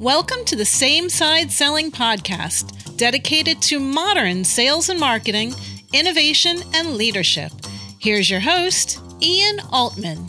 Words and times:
Welcome 0.00 0.44
to 0.44 0.56
the 0.56 0.66
Same 0.66 1.08
Side 1.08 1.50
Selling 1.50 1.90
Podcast, 1.90 2.98
dedicated 2.98 3.62
to 3.62 3.80
modern 3.80 4.44
sales 4.44 4.90
and 4.90 5.00
marketing, 5.00 5.54
innovation, 5.94 6.58
and 6.74 6.96
leadership. 6.96 7.50
Here's 7.98 8.28
your 8.28 8.40
host, 8.40 9.00
Ian 9.22 9.58
Altman. 9.72 10.26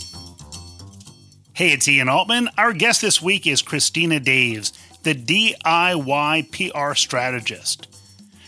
Hey, 1.52 1.74
it's 1.74 1.86
Ian 1.86 2.08
Altman. 2.08 2.48
Our 2.58 2.72
guest 2.72 3.02
this 3.02 3.22
week 3.22 3.46
is 3.46 3.62
Christina 3.62 4.22
Daves, 4.22 4.72
the 5.04 5.14
DIY 5.14 6.50
PR 6.54 6.96
strategist. 6.96 7.90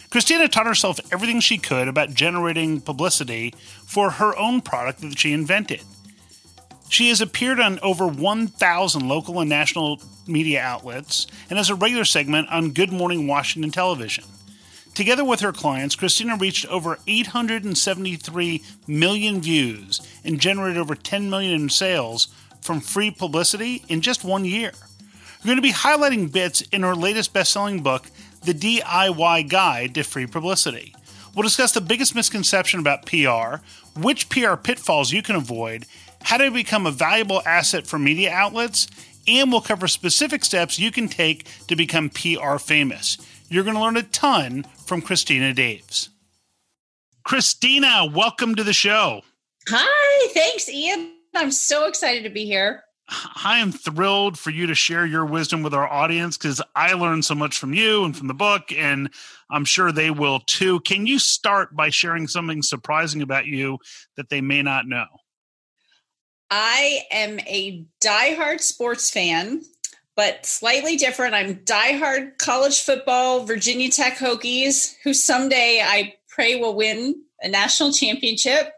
Christina 0.09 0.47
taught 0.47 0.67
herself 0.67 1.01
everything 1.11 1.41
she 1.41 1.57
could 1.57 1.89
about 1.89 2.13
generating 2.13 2.79
publicity 2.79 3.53
for 3.85 4.11
her 4.11 4.37
own 4.37 4.61
product 4.61 5.01
that 5.01 5.19
she 5.19 5.33
invented. 5.33 5.81
She 6.89 7.09
has 7.09 7.21
appeared 7.21 7.59
on 7.59 7.79
over 7.79 8.07
1,000 8.07 9.07
local 9.07 9.39
and 9.39 9.49
national 9.49 10.01
media 10.27 10.59
outlets 10.59 11.27
and 11.49 11.57
has 11.57 11.69
a 11.69 11.75
regular 11.75 12.03
segment 12.03 12.49
on 12.49 12.71
Good 12.71 12.91
Morning 12.91 13.27
Washington 13.27 13.71
television. 13.71 14.23
Together 14.95 15.23
with 15.23 15.39
her 15.41 15.53
clients, 15.53 15.95
Christina 15.95 16.35
reached 16.35 16.65
over 16.65 16.97
873 17.07 18.63
million 18.87 19.39
views 19.39 20.01
and 20.25 20.41
generated 20.41 20.79
over 20.79 20.95
10 20.95 21.29
million 21.29 21.53
in 21.53 21.69
sales 21.69 22.27
from 22.59 22.81
free 22.81 23.11
publicity 23.11 23.83
in 23.87 24.01
just 24.01 24.23
one 24.23 24.43
year. 24.43 24.71
We're 25.39 25.47
going 25.47 25.57
to 25.57 25.61
be 25.61 25.71
highlighting 25.71 26.31
bits 26.31 26.61
in 26.61 26.81
her 26.81 26.95
latest 26.95 27.33
best 27.33 27.53
selling 27.53 27.81
book, 27.81 28.07
The 28.43 28.53
DIY 28.53 29.47
Guide 29.47 29.93
to 29.93 30.03
Free 30.03 30.25
Publicity. 30.25 30.93
We'll 31.35 31.43
discuss 31.43 31.71
the 31.71 31.81
biggest 31.81 32.15
misconception 32.15 32.79
about 32.79 33.05
PR, 33.05 33.63
which 33.97 34.27
PR 34.27 34.55
pitfalls 34.55 35.13
you 35.13 35.21
can 35.21 35.35
avoid, 35.35 35.85
how 36.29 36.37
to 36.37 36.51
become 36.51 36.85
a 36.85 36.91
valuable 36.91 37.41
asset 37.43 37.87
for 37.87 37.97
media 37.97 38.31
outlets, 38.31 38.87
and 39.27 39.51
we'll 39.51 39.61
cover 39.61 39.87
specific 39.87 40.45
steps 40.45 40.77
you 40.77 40.91
can 40.91 41.07
take 41.07 41.47
to 41.65 41.75
become 41.75 42.11
PR 42.11 42.57
famous. 42.59 43.17
You're 43.49 43.63
going 43.63 43.75
to 43.75 43.81
learn 43.81 43.97
a 43.97 44.03
ton 44.03 44.63
from 44.85 45.01
Christina 45.01 45.55
Daves. 45.55 46.09
Christina, 47.23 48.05
welcome 48.13 48.53
to 48.53 48.63
the 48.63 48.73
show. 48.73 49.23
Hi, 49.69 50.27
thanks, 50.35 50.69
Ian. 50.69 51.13
I'm 51.33 51.49
so 51.49 51.87
excited 51.87 52.23
to 52.25 52.29
be 52.29 52.45
here. 52.45 52.83
I 53.43 53.57
am 53.57 53.71
thrilled 53.71 54.37
for 54.37 54.51
you 54.51 54.67
to 54.67 54.75
share 54.75 55.07
your 55.07 55.25
wisdom 55.25 55.63
with 55.63 55.73
our 55.73 55.91
audience 55.91 56.37
because 56.37 56.61
I 56.75 56.93
learned 56.93 57.25
so 57.25 57.33
much 57.33 57.57
from 57.57 57.73
you 57.73 58.03
and 58.03 58.15
from 58.15 58.27
the 58.27 58.35
book, 58.35 58.71
and 58.71 59.09
I'm 59.49 59.65
sure 59.65 59.91
they 59.91 60.11
will 60.11 60.41
too. 60.41 60.79
Can 60.81 61.07
you 61.07 61.17
start 61.17 61.75
by 61.75 61.89
sharing 61.89 62.27
something 62.27 62.61
surprising 62.61 63.23
about 63.23 63.47
you 63.47 63.79
that 64.15 64.29
they 64.29 64.41
may 64.41 64.61
not 64.61 64.85
know? 64.85 65.07
I 66.51 67.01
am 67.11 67.39
a 67.41 67.85
diehard 68.03 68.61
sports 68.61 69.09
fan, 69.09 69.61
but 70.15 70.45
slightly 70.45 70.97
different. 70.97 71.35
I'm 71.35 71.55
diehard 71.57 72.37
college 72.37 72.81
football, 72.81 73.45
Virginia 73.45 73.89
Tech 73.89 74.17
Hokies, 74.17 74.95
who 75.03 75.13
someday 75.13 75.81
I 75.83 76.15
pray 76.27 76.55
will 76.55 76.75
win 76.75 77.23
a 77.41 77.47
national 77.47 77.93
championship, 77.93 78.73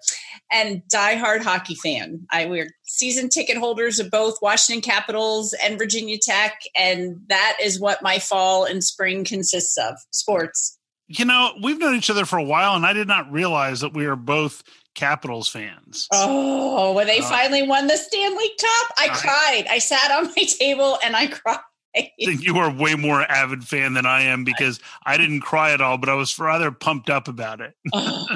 and 0.52 0.84
diehard 0.94 1.42
hockey 1.42 1.76
fan. 1.76 2.28
I 2.30 2.46
we're 2.46 2.72
season 2.84 3.30
ticket 3.30 3.58
holders 3.58 4.00
of 4.00 4.12
both 4.12 4.42
Washington 4.42 4.82
Capitals 4.82 5.54
and 5.64 5.78
Virginia 5.78 6.18
Tech, 6.22 6.62
and 6.78 7.22
that 7.28 7.58
is 7.62 7.80
what 7.80 8.04
my 8.04 8.20
fall 8.20 8.66
and 8.66 8.84
spring 8.84 9.24
consists 9.24 9.78
of 9.78 9.96
sports. 10.12 10.78
You 11.08 11.26
know, 11.26 11.54
we've 11.62 11.80
known 11.80 11.96
each 11.96 12.10
other 12.10 12.26
for 12.26 12.38
a 12.38 12.44
while, 12.44 12.76
and 12.76 12.86
I 12.86 12.94
did 12.94 13.08
not 13.08 13.32
realize 13.32 13.82
that 13.82 13.94
we 13.94 14.06
are 14.06 14.16
both 14.16 14.64
Capitals 14.96 15.48
fans. 15.48 16.08
Oh, 16.12 16.94
when 16.94 17.08
they 17.08 17.20
uh, 17.20 17.30
finally 17.30 17.64
won 17.64 17.88
the 17.88 17.98
Stanley 17.98 18.50
Cup, 18.60 18.88
I, 18.98 19.06
I 19.06 19.08
cried. 19.10 19.66
I 19.70 19.80
sat 19.80 20.12
on 20.12 20.26
my 20.26 20.44
table 20.44 20.98
and 21.04 21.16
I 21.16 21.28
cried. 21.28 21.60
I 21.96 22.10
think 22.24 22.44
you 22.44 22.58
are 22.58 22.72
way 22.74 22.96
more 22.96 23.22
avid 23.22 23.66
fan 23.66 23.94
than 23.94 24.06
I 24.06 24.22
am 24.22 24.44
because 24.46 24.80
I 25.06 25.18
didn't 25.18 25.42
cry 25.42 25.74
at 25.74 25.82
all, 25.82 25.98
but 25.98 26.08
I 26.08 26.14
was 26.14 26.38
rather 26.40 26.72
pumped 26.72 27.10
up 27.10 27.28
about 27.28 27.60
it. 27.60 27.74
oh, 27.94 28.28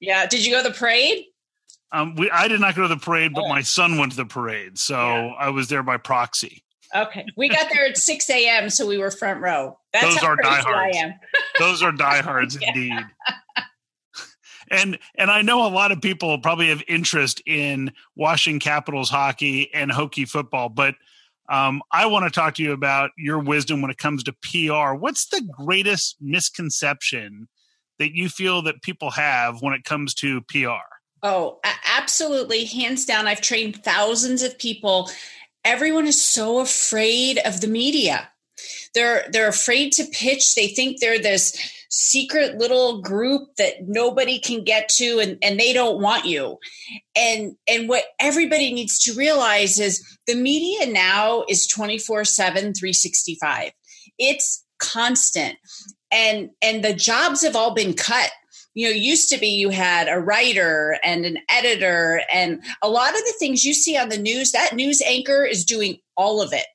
yeah. 0.00 0.26
Did 0.26 0.44
you 0.44 0.52
go 0.52 0.62
to 0.62 0.68
the 0.68 0.74
parade? 0.74 1.24
Um, 1.92 2.16
we, 2.16 2.30
I 2.30 2.48
did 2.48 2.60
not 2.60 2.74
go 2.74 2.82
to 2.82 2.88
the 2.88 2.96
parade, 2.96 3.34
but 3.34 3.44
oh. 3.44 3.48
my 3.48 3.62
son 3.62 3.98
went 3.98 4.12
to 4.12 4.16
the 4.16 4.26
parade, 4.26 4.78
so 4.78 4.96
yeah. 4.96 5.32
I 5.38 5.50
was 5.50 5.68
there 5.68 5.82
by 5.82 5.96
proxy. 5.96 6.62
Okay, 6.94 7.24
we 7.36 7.48
got 7.48 7.68
there 7.70 7.86
at 7.86 7.96
six 7.96 8.28
a.m., 8.28 8.68
so 8.68 8.86
we 8.86 8.98
were 8.98 9.10
front 9.10 9.40
row. 9.40 9.78
That's 9.92 10.06
Those 10.06 10.22
are 10.22 10.36
diehards. 10.36 10.66
I 10.66 10.98
am. 10.98 11.14
Those 11.58 11.82
are 11.82 11.92
diehards 11.96 12.58
yeah. 12.60 12.68
indeed 12.68 13.04
and 14.70 14.98
and 15.16 15.30
I 15.30 15.42
know 15.42 15.66
a 15.66 15.68
lot 15.68 15.92
of 15.92 16.00
people 16.00 16.38
probably 16.38 16.68
have 16.68 16.82
interest 16.88 17.42
in 17.46 17.92
Washington 18.16 18.60
Capitals 18.60 19.10
hockey 19.10 19.72
and 19.74 19.90
Hokie 19.90 20.28
football, 20.28 20.68
but 20.68 20.94
um, 21.48 21.82
I 21.90 22.06
want 22.06 22.24
to 22.24 22.30
talk 22.30 22.54
to 22.56 22.62
you 22.62 22.72
about 22.72 23.10
your 23.16 23.38
wisdom 23.38 23.80
when 23.80 23.90
it 23.90 23.98
comes 23.98 24.22
to 24.24 24.32
PR. 24.32 24.94
What's 24.94 25.28
the 25.28 25.40
greatest 25.40 26.16
misconception 26.20 27.48
that 27.98 28.14
you 28.14 28.28
feel 28.28 28.62
that 28.62 28.82
people 28.82 29.10
have 29.12 29.62
when 29.62 29.72
it 29.72 29.84
comes 29.84 30.14
to 30.14 30.42
PR? 30.42 30.84
Oh, 31.22 31.58
absolutely, 31.84 32.64
hands 32.64 33.04
down. 33.04 33.26
I've 33.26 33.40
trained 33.40 33.82
thousands 33.82 34.42
of 34.42 34.58
people. 34.58 35.10
Everyone 35.64 36.06
is 36.06 36.22
so 36.22 36.60
afraid 36.60 37.38
of 37.44 37.60
the 37.60 37.66
media. 37.66 38.28
They're 38.94 39.26
they're 39.30 39.48
afraid 39.48 39.92
to 39.92 40.04
pitch. 40.04 40.54
They 40.54 40.68
think 40.68 41.00
they're 41.00 41.18
this 41.18 41.56
secret 41.88 42.58
little 42.58 43.00
group 43.00 43.48
that 43.56 43.74
nobody 43.86 44.38
can 44.38 44.62
get 44.62 44.88
to 44.88 45.18
and, 45.20 45.38
and 45.42 45.58
they 45.58 45.72
don't 45.72 46.00
want 46.00 46.26
you. 46.26 46.58
And 47.16 47.56
and 47.66 47.88
what 47.88 48.04
everybody 48.20 48.72
needs 48.72 48.98
to 49.00 49.14
realize 49.14 49.78
is 49.78 50.04
the 50.26 50.34
media 50.34 50.92
now 50.92 51.44
is 51.48 51.66
24 51.66 52.24
7 52.24 52.74
365 52.74 53.72
it's 54.18 54.64
constant. 54.78 55.56
And 56.10 56.50
and 56.62 56.84
the 56.84 56.94
jobs 56.94 57.42
have 57.42 57.56
all 57.56 57.74
been 57.74 57.94
cut. 57.94 58.30
You 58.74 58.88
know 58.88 58.94
used 58.94 59.30
to 59.30 59.38
be 59.38 59.48
you 59.48 59.70
had 59.70 60.08
a 60.08 60.20
writer 60.20 60.98
and 61.04 61.24
an 61.24 61.38
editor 61.50 62.22
and 62.32 62.62
a 62.82 62.88
lot 62.88 63.10
of 63.10 63.20
the 63.20 63.34
things 63.38 63.64
you 63.64 63.74
see 63.74 63.96
on 63.96 64.08
the 64.08 64.18
news 64.18 64.52
that 64.52 64.74
news 64.74 65.02
anchor 65.02 65.44
is 65.44 65.64
doing 65.64 65.98
all 66.16 66.40
of 66.40 66.52
it. 66.52 66.66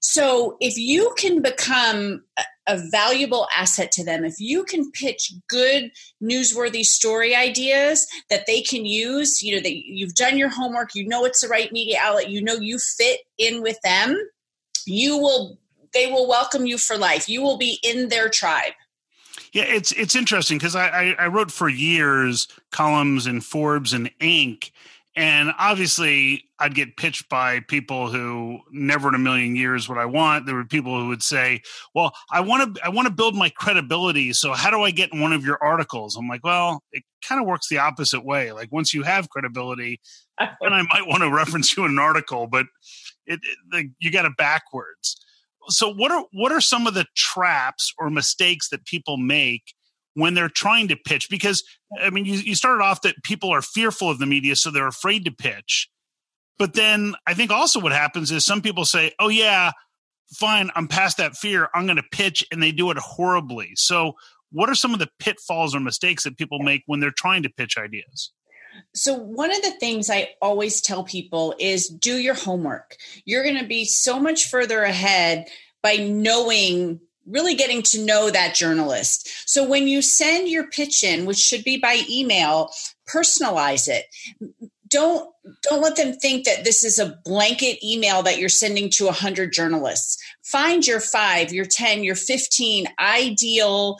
So 0.00 0.56
if 0.60 0.76
you 0.76 1.14
can 1.16 1.42
become 1.42 2.22
a 2.66 2.80
valuable 2.90 3.48
asset 3.56 3.90
to 3.92 4.04
them, 4.04 4.24
if 4.24 4.34
you 4.38 4.64
can 4.64 4.90
pitch 4.92 5.32
good 5.48 5.90
newsworthy 6.22 6.84
story 6.84 7.34
ideas 7.34 8.06
that 8.30 8.46
they 8.46 8.60
can 8.60 8.84
use, 8.84 9.42
you 9.42 9.54
know, 9.54 9.62
that 9.62 9.74
you've 9.74 10.14
done 10.14 10.38
your 10.38 10.48
homework, 10.48 10.94
you 10.94 11.06
know 11.06 11.24
it's 11.24 11.40
the 11.40 11.48
right 11.48 11.72
media 11.72 11.98
outlet, 12.00 12.30
you 12.30 12.42
know 12.42 12.54
you 12.54 12.78
fit 12.78 13.20
in 13.38 13.62
with 13.62 13.78
them, 13.82 14.16
you 14.86 15.16
will 15.18 15.58
they 15.92 16.10
will 16.10 16.26
welcome 16.26 16.66
you 16.66 16.78
for 16.78 16.96
life. 16.96 17.28
You 17.28 17.42
will 17.42 17.58
be 17.58 17.78
in 17.82 18.08
their 18.08 18.28
tribe. 18.28 18.72
Yeah, 19.52 19.64
it's 19.64 19.92
it's 19.92 20.16
interesting 20.16 20.58
because 20.58 20.74
I, 20.74 20.88
I, 20.88 21.16
I 21.18 21.26
wrote 21.26 21.50
for 21.50 21.68
years 21.68 22.48
columns 22.70 23.26
in 23.26 23.40
Forbes 23.40 23.92
and 23.92 24.10
Inc. 24.18 24.70
And 25.14 25.52
obviously, 25.58 26.44
I'd 26.58 26.74
get 26.74 26.96
pitched 26.96 27.28
by 27.28 27.60
people 27.60 28.08
who 28.08 28.60
never 28.70 29.08
in 29.08 29.14
a 29.14 29.18
million 29.18 29.56
years 29.56 29.86
would 29.88 29.98
I 29.98 30.06
want. 30.06 30.46
There 30.46 30.54
were 30.54 30.64
people 30.64 30.98
who 30.98 31.08
would 31.08 31.22
say, 31.22 31.60
"Well, 31.94 32.12
I 32.30 32.40
want 32.40 32.76
to, 32.76 32.84
I 32.84 32.88
want 32.88 33.08
to 33.08 33.12
build 33.12 33.34
my 33.34 33.50
credibility. 33.50 34.32
So 34.32 34.54
how 34.54 34.70
do 34.70 34.82
I 34.82 34.90
get 34.90 35.12
in 35.12 35.20
one 35.20 35.34
of 35.34 35.44
your 35.44 35.62
articles?" 35.62 36.16
I'm 36.16 36.28
like, 36.28 36.42
"Well, 36.42 36.82
it 36.92 37.02
kind 37.26 37.40
of 37.40 37.46
works 37.46 37.68
the 37.68 37.78
opposite 37.78 38.24
way. 38.24 38.52
Like 38.52 38.72
once 38.72 38.94
you 38.94 39.02
have 39.02 39.28
credibility, 39.28 40.00
then 40.38 40.72
I 40.72 40.82
might 40.82 41.06
want 41.06 41.22
to 41.22 41.30
reference 41.30 41.76
you 41.76 41.84
in 41.84 41.90
an 41.90 41.98
article, 41.98 42.46
but 42.46 42.64
it, 43.26 43.40
it 43.42 43.58
the, 43.70 43.90
you 44.00 44.10
got 44.10 44.24
it 44.24 44.36
backwards." 44.38 45.18
So 45.68 45.92
what 45.92 46.10
are 46.10 46.24
what 46.32 46.52
are 46.52 46.60
some 46.60 46.86
of 46.86 46.94
the 46.94 47.04
traps 47.14 47.92
or 47.98 48.08
mistakes 48.08 48.70
that 48.70 48.86
people 48.86 49.18
make 49.18 49.74
when 50.14 50.34
they're 50.34 50.48
trying 50.48 50.88
to 50.88 50.96
pitch 50.96 51.28
because 51.30 51.62
i 52.00 52.10
mean 52.10 52.24
you, 52.24 52.34
you 52.34 52.54
started 52.54 52.82
off 52.82 53.02
that 53.02 53.22
people 53.22 53.50
are 53.50 53.62
fearful 53.62 54.10
of 54.10 54.18
the 54.18 54.26
media 54.26 54.56
so 54.56 54.70
they're 54.70 54.86
afraid 54.86 55.24
to 55.24 55.32
pitch. 55.32 55.88
But 56.58 56.74
then 56.74 57.14
i 57.26 57.34
think 57.34 57.50
also 57.50 57.80
what 57.80 57.92
happens 57.92 58.30
is 58.30 58.44
some 58.44 58.62
people 58.62 58.84
say 58.84 59.12
oh 59.18 59.28
yeah 59.28 59.72
fine 60.34 60.70
i'm 60.76 60.88
past 60.88 61.18
that 61.18 61.36
fear 61.36 61.68
i'm 61.74 61.86
going 61.86 61.96
to 61.96 62.04
pitch 62.10 62.44
and 62.50 62.62
they 62.62 62.72
do 62.72 62.90
it 62.90 62.98
horribly. 62.98 63.72
So 63.74 64.14
what 64.52 64.68
are 64.68 64.74
some 64.74 64.92
of 64.92 65.00
the 65.00 65.08
pitfalls 65.18 65.74
or 65.74 65.80
mistakes 65.80 66.24
that 66.24 66.36
people 66.36 66.58
make 66.58 66.82
when 66.86 67.00
they're 67.00 67.10
trying 67.10 67.42
to 67.42 67.50
pitch 67.50 67.76
ideas? 67.78 68.32
So, 68.94 69.14
one 69.14 69.50
of 69.50 69.62
the 69.62 69.72
things 69.72 70.08
I 70.08 70.30
always 70.40 70.80
tell 70.80 71.04
people 71.04 71.54
is 71.58 71.88
do 71.88 72.16
your 72.16 72.34
homework. 72.34 72.96
You're 73.24 73.42
going 73.42 73.58
to 73.58 73.66
be 73.66 73.84
so 73.84 74.18
much 74.18 74.48
further 74.48 74.82
ahead 74.82 75.48
by 75.82 75.96
knowing 75.96 77.00
really 77.26 77.54
getting 77.54 77.82
to 77.82 78.04
know 78.04 78.30
that 78.30 78.54
journalist. 78.54 79.28
So 79.46 79.66
when 79.66 79.86
you 79.86 80.02
send 80.02 80.48
your 80.48 80.68
pitch 80.68 81.04
in, 81.04 81.26
which 81.26 81.38
should 81.38 81.64
be 81.64 81.78
by 81.78 82.02
email, 82.10 82.70
personalize 83.08 83.88
it. 83.88 84.06
Don't 84.88 85.28
don't 85.62 85.82
let 85.82 85.96
them 85.96 86.12
think 86.12 86.44
that 86.44 86.64
this 86.64 86.84
is 86.84 86.98
a 86.98 87.18
blanket 87.24 87.84
email 87.84 88.22
that 88.22 88.38
you're 88.38 88.48
sending 88.48 88.90
to 88.90 89.06
100 89.06 89.52
journalists. 89.52 90.22
Find 90.44 90.86
your 90.86 91.00
5, 91.00 91.52
your 91.52 91.64
10, 91.64 92.04
your 92.04 92.14
15 92.14 92.86
ideal 93.00 93.96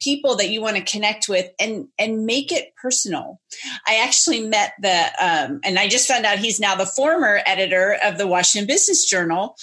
people 0.00 0.36
that 0.36 0.50
you 0.50 0.60
want 0.60 0.76
to 0.76 0.82
connect 0.82 1.28
with 1.28 1.50
and 1.58 1.88
and 1.98 2.26
make 2.26 2.52
it 2.52 2.74
personal. 2.80 3.40
I 3.86 3.96
actually 3.96 4.46
met 4.46 4.74
the 4.80 5.06
um, 5.20 5.60
and 5.64 5.78
i 5.78 5.88
just 5.88 6.08
found 6.08 6.26
out 6.26 6.38
he's 6.38 6.60
now 6.60 6.74
the 6.74 6.86
former 6.86 7.40
editor 7.46 7.96
of 8.04 8.18
the 8.18 8.26
washington 8.26 8.66
business 8.66 9.04
journal. 9.04 9.56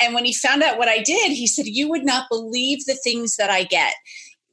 And 0.00 0.14
when 0.14 0.24
he 0.24 0.32
found 0.32 0.62
out 0.62 0.78
what 0.78 0.88
i 0.88 0.98
did 0.98 1.32
he 1.32 1.46
said 1.46 1.66
you 1.66 1.88
would 1.88 2.04
not 2.04 2.28
believe 2.30 2.84
the 2.84 2.94
things 2.94 3.36
that 3.36 3.50
i 3.50 3.64
get. 3.64 3.94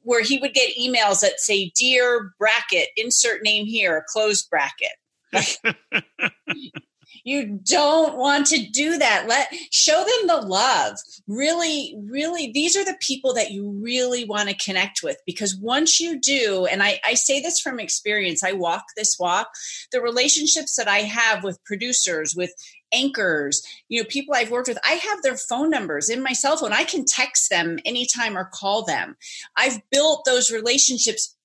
Where 0.02 0.22
he 0.22 0.38
would 0.38 0.54
get 0.54 0.76
emails 0.76 1.20
that 1.20 1.38
say 1.38 1.70
dear 1.76 2.32
bracket 2.38 2.88
insert 2.96 3.42
name 3.42 3.66
here 3.66 4.04
close 4.08 4.42
bracket 4.42 4.92
you 7.28 7.60
don't 7.62 8.16
want 8.16 8.46
to 8.48 8.66
do 8.70 8.98
that. 8.98 9.26
Let 9.28 9.48
show 9.70 10.04
them 10.04 10.26
the 10.26 10.46
love. 10.46 10.96
Really 11.26 11.94
really 12.06 12.50
these 12.52 12.76
are 12.76 12.84
the 12.84 12.96
people 13.00 13.34
that 13.34 13.50
you 13.50 13.70
really 13.82 14.24
want 14.24 14.48
to 14.48 14.56
connect 14.56 15.02
with 15.02 15.16
because 15.26 15.56
once 15.56 16.00
you 16.00 16.20
do 16.20 16.66
and 16.66 16.82
I, 16.82 17.00
I 17.04 17.14
say 17.14 17.40
this 17.40 17.60
from 17.60 17.80
experience 17.80 18.42
i 18.42 18.52
walk 18.52 18.84
this 18.96 19.16
walk 19.18 19.48
the 19.92 20.00
relationships 20.00 20.76
that 20.76 20.88
i 20.88 20.98
have 20.98 21.44
with 21.44 21.62
producers 21.64 22.34
with 22.36 22.52
anchors 22.92 23.62
you 23.88 24.00
know 24.00 24.06
people 24.08 24.34
i've 24.34 24.50
worked 24.50 24.68
with 24.68 24.78
i 24.84 24.92
have 24.92 25.22
their 25.22 25.36
phone 25.36 25.70
numbers 25.70 26.08
in 26.08 26.22
my 26.22 26.32
cell 26.32 26.56
phone. 26.56 26.72
I 26.72 26.84
can 26.84 27.04
text 27.04 27.50
them 27.50 27.78
anytime 27.84 28.36
or 28.36 28.50
call 28.52 28.84
them. 28.84 29.16
I've 29.56 29.80
built 29.90 30.24
those 30.24 30.50
relationships 30.50 31.36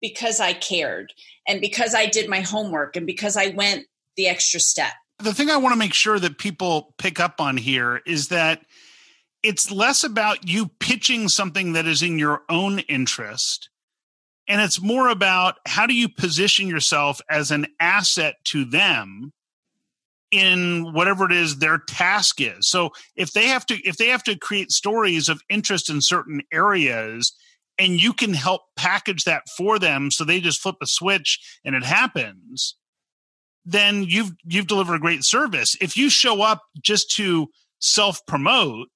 because 0.00 0.40
i 0.40 0.52
cared 0.52 1.12
and 1.46 1.60
because 1.60 1.94
i 1.94 2.06
did 2.06 2.28
my 2.28 2.40
homework 2.40 2.96
and 2.96 3.06
because 3.06 3.36
i 3.36 3.48
went 3.48 3.86
the 4.16 4.28
extra 4.28 4.60
step 4.60 4.92
the 5.18 5.34
thing 5.34 5.50
I 5.50 5.56
want 5.56 5.72
to 5.72 5.78
make 5.78 5.94
sure 5.94 6.18
that 6.18 6.38
people 6.38 6.94
pick 6.98 7.20
up 7.20 7.40
on 7.40 7.56
here 7.56 8.00
is 8.06 8.28
that 8.28 8.62
it's 9.42 9.70
less 9.70 10.04
about 10.04 10.48
you 10.48 10.68
pitching 10.80 11.28
something 11.28 11.72
that 11.72 11.86
is 11.86 12.02
in 12.02 12.18
your 12.18 12.42
own 12.48 12.80
interest 12.80 13.70
and 14.48 14.62
it's 14.62 14.80
more 14.80 15.08
about 15.08 15.58
how 15.66 15.86
do 15.86 15.94
you 15.94 16.08
position 16.08 16.66
yourself 16.66 17.20
as 17.30 17.50
an 17.50 17.66
asset 17.78 18.36
to 18.44 18.64
them 18.64 19.32
in 20.30 20.92
whatever 20.92 21.26
it 21.26 21.32
is 21.32 21.58
their 21.58 21.78
task 21.78 22.40
is. 22.40 22.66
So 22.66 22.90
if 23.14 23.32
they 23.32 23.46
have 23.48 23.66
to 23.66 23.76
if 23.86 23.98
they 23.98 24.08
have 24.08 24.24
to 24.24 24.36
create 24.36 24.72
stories 24.72 25.28
of 25.28 25.42
interest 25.48 25.90
in 25.90 26.00
certain 26.00 26.42
areas 26.52 27.32
and 27.78 28.02
you 28.02 28.12
can 28.12 28.34
help 28.34 28.62
package 28.76 29.24
that 29.24 29.42
for 29.56 29.78
them 29.78 30.10
so 30.10 30.24
they 30.24 30.40
just 30.40 30.60
flip 30.60 30.76
a 30.82 30.86
switch 30.86 31.38
and 31.64 31.74
it 31.74 31.84
happens 31.84 32.74
then 33.64 34.04
you've 34.04 34.32
you've 34.44 34.66
delivered 34.66 34.94
a 34.94 35.00
great 35.00 35.24
service. 35.24 35.76
If 35.80 35.96
you 35.96 36.10
show 36.10 36.42
up 36.42 36.62
just 36.82 37.10
to 37.16 37.48
self 37.80 38.24
promote, 38.26 38.88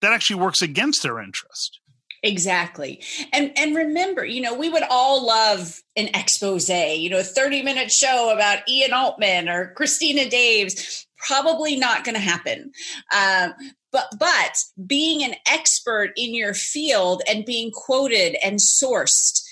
that 0.00 0.12
actually 0.12 0.40
works 0.40 0.62
against 0.62 1.02
their 1.02 1.20
interest. 1.20 1.80
Exactly. 2.22 3.02
And 3.32 3.52
and 3.56 3.74
remember, 3.74 4.24
you 4.24 4.40
know, 4.40 4.54
we 4.54 4.68
would 4.68 4.84
all 4.88 5.26
love 5.26 5.80
an 5.96 6.08
expose, 6.14 6.68
you 6.68 7.10
know, 7.10 7.18
a 7.18 7.24
30 7.24 7.62
minute 7.62 7.90
show 7.90 8.32
about 8.32 8.68
Ian 8.68 8.92
Altman 8.92 9.48
or 9.48 9.72
Christina 9.74 10.22
Daves. 10.22 11.04
Probably 11.26 11.76
not 11.76 12.04
going 12.04 12.14
to 12.14 12.20
happen. 12.20 12.72
Um, 13.14 13.54
but 13.90 14.06
but 14.18 14.58
being 14.86 15.24
an 15.24 15.34
expert 15.48 16.12
in 16.16 16.34
your 16.34 16.54
field 16.54 17.22
and 17.28 17.44
being 17.44 17.70
quoted 17.72 18.36
and 18.44 18.58
sourced 18.58 19.42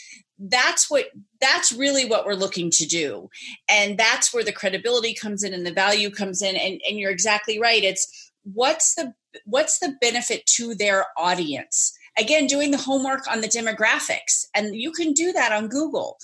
that's 0.40 0.90
what 0.90 1.06
that's 1.40 1.72
really 1.72 2.04
what 2.04 2.26
we're 2.26 2.34
looking 2.34 2.70
to 2.72 2.86
do. 2.86 3.30
And 3.68 3.98
that's 3.98 4.32
where 4.32 4.44
the 4.44 4.52
credibility 4.52 5.14
comes 5.14 5.42
in 5.42 5.54
and 5.54 5.66
the 5.66 5.72
value 5.72 6.10
comes 6.10 6.42
in. 6.42 6.56
And, 6.56 6.80
and 6.88 6.98
you're 6.98 7.10
exactly 7.10 7.58
right. 7.58 7.82
It's 7.82 8.32
what's 8.44 8.94
the 8.94 9.14
what's 9.44 9.78
the 9.78 9.94
benefit 10.00 10.46
to 10.56 10.74
their 10.74 11.06
audience? 11.16 11.96
Again 12.18 12.46
doing 12.46 12.70
the 12.70 12.76
homework 12.76 13.30
on 13.30 13.40
the 13.40 13.48
demographics 13.48 14.44
and 14.54 14.74
you 14.74 14.92
can 14.92 15.12
do 15.12 15.32
that 15.32 15.52
on 15.52 15.68
google. 15.68 16.18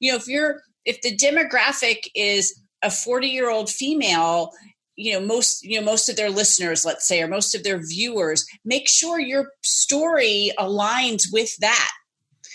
You 0.00 0.12
know 0.12 0.18
if 0.18 0.28
you're 0.28 0.62
if 0.84 1.00
the 1.02 1.16
demographic 1.16 2.08
is 2.14 2.58
a 2.82 2.90
40 2.90 3.28
year 3.28 3.50
old 3.50 3.70
female 3.70 4.52
you 4.96 5.12
know 5.12 5.24
most 5.24 5.62
you 5.62 5.78
know 5.78 5.84
most 5.84 6.08
of 6.08 6.16
their 6.16 6.30
listeners 6.30 6.84
let's 6.84 7.06
say 7.06 7.22
or 7.22 7.28
most 7.28 7.54
of 7.54 7.62
their 7.62 7.78
viewers 7.78 8.44
make 8.64 8.88
sure 8.88 9.20
your 9.20 9.52
story 9.62 10.52
aligns 10.58 11.24
with 11.32 11.56
that. 11.58 11.90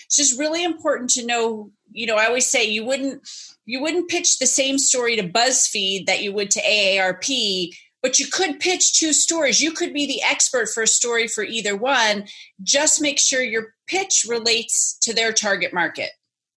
It's 0.06 0.18
just 0.18 0.40
really 0.40 0.64
important 0.64 1.10
to 1.12 1.26
know 1.26 1.72
you 1.94 2.06
know 2.06 2.16
i 2.16 2.26
always 2.26 2.50
say 2.50 2.64
you 2.64 2.84
wouldn't 2.84 3.28
you 3.66 3.82
wouldn't 3.82 4.10
pitch 4.10 4.40
the 4.40 4.48
same 4.48 4.78
story 4.78 5.16
to 5.16 5.28
buzzfeed 5.28 6.06
that 6.06 6.22
you 6.22 6.34
would 6.34 6.52
to 6.52 6.62
aarp 6.62 7.24
but 8.04 8.20
you 8.20 8.28
could 8.28 8.60
pitch 8.60 8.94
two 8.94 9.14
stories. 9.14 9.62
You 9.62 9.72
could 9.72 9.94
be 9.94 10.06
the 10.06 10.22
expert 10.22 10.68
for 10.68 10.84
a 10.84 10.88
story 10.88 11.26
for 11.26 11.42
either 11.42 11.76
one. 11.76 12.26
Just 12.62 13.02
make 13.02 13.18
sure 13.18 13.42
your 13.42 13.74
pitch 13.88 14.26
relates 14.28 14.98
to 15.04 15.14
their 15.14 15.32
target 15.32 15.74
market. 15.74 16.10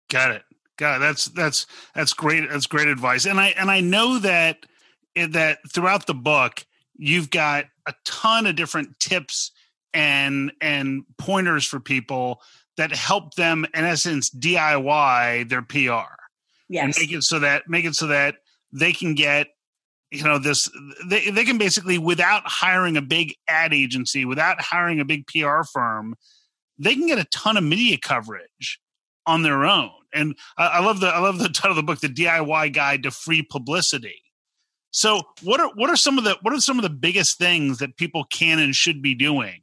Got 0.10 0.32
it. 0.32 0.44
God, 0.78 1.00
that's 1.00 1.26
that's 1.26 1.68
that's 1.94 2.14
great 2.14 2.50
that's 2.50 2.66
great 2.66 2.88
advice. 2.88 3.26
And 3.26 3.40
i 3.40 3.50
and 3.50 3.70
i 3.70 3.80
know 3.80 4.18
that 4.20 4.66
eh, 5.16 5.28
that 5.32 5.60
throughout 5.70 6.08
the 6.08 6.16
book 6.16 6.66
you've 6.96 7.30
got 7.30 7.66
a 7.86 7.94
ton 8.06 8.48
of 8.48 8.56
different 8.56 9.00
tips 9.00 9.52
and 9.94 10.52
and 10.62 11.04
pointers 11.18 11.66
for 11.66 11.80
people 11.80 12.42
that 12.78 12.92
help 12.92 13.36
them 13.36 13.66
in 13.74 13.84
essence 13.84 14.30
DIY 14.30 15.50
their 15.50 15.62
PR. 15.62 16.14
Yes. 16.70 16.84
And 16.84 16.96
make 16.98 17.12
it 17.12 17.24
so 17.24 17.40
that 17.40 17.64
make 17.68 17.86
it 17.86 17.96
so 17.96 18.08
that 18.08 18.36
they 18.72 18.94
can 18.94 19.14
get 19.14 19.48
you 20.14 20.24
know 20.24 20.38
this 20.38 20.70
they, 21.08 21.30
they 21.32 21.44
can 21.44 21.58
basically 21.58 21.98
without 21.98 22.44
hiring 22.46 22.96
a 22.96 23.02
big 23.02 23.36
ad 23.48 23.74
agency 23.74 24.26
without 24.26 24.62
hiring 24.62 25.00
a 25.00 25.06
big 25.06 25.26
pr 25.26 25.64
firm 25.74 26.16
they 26.78 26.94
can 26.94 27.08
get 27.08 27.18
a 27.18 27.26
ton 27.26 27.58
of 27.58 27.64
media 27.64 27.98
coverage 27.98 28.80
on 29.26 29.42
their 29.42 29.66
own 29.66 29.90
and 30.14 30.36
I, 30.58 30.68
I 30.68 30.80
love 30.82 31.00
the 31.00 31.08
i 31.08 31.20
love 31.20 31.40
the 31.40 31.50
title 31.50 31.72
of 31.72 31.78
the 31.78 31.84
book 31.84 32.00
the 32.00 32.10
diy 32.10 32.72
guide 32.72 33.04
to 33.04 33.12
free 33.12 33.42
publicity 33.42 34.22
so 34.92 35.22
what 35.42 35.60
are 35.60 35.72
what 35.76 35.90
are 35.90 35.96
some 35.96 36.20
of 36.20 36.24
the 36.24 36.38
what 36.42 36.54
are 36.54 36.62
some 36.62 36.78
of 36.78 36.84
the 36.84 36.90
biggest 36.92 37.40
things 37.40 37.80
that 37.80 37.98
people 37.98 38.26
can 38.26 38.60
and 38.60 38.76
should 38.76 39.02
be 39.02 39.16
doing 39.16 39.62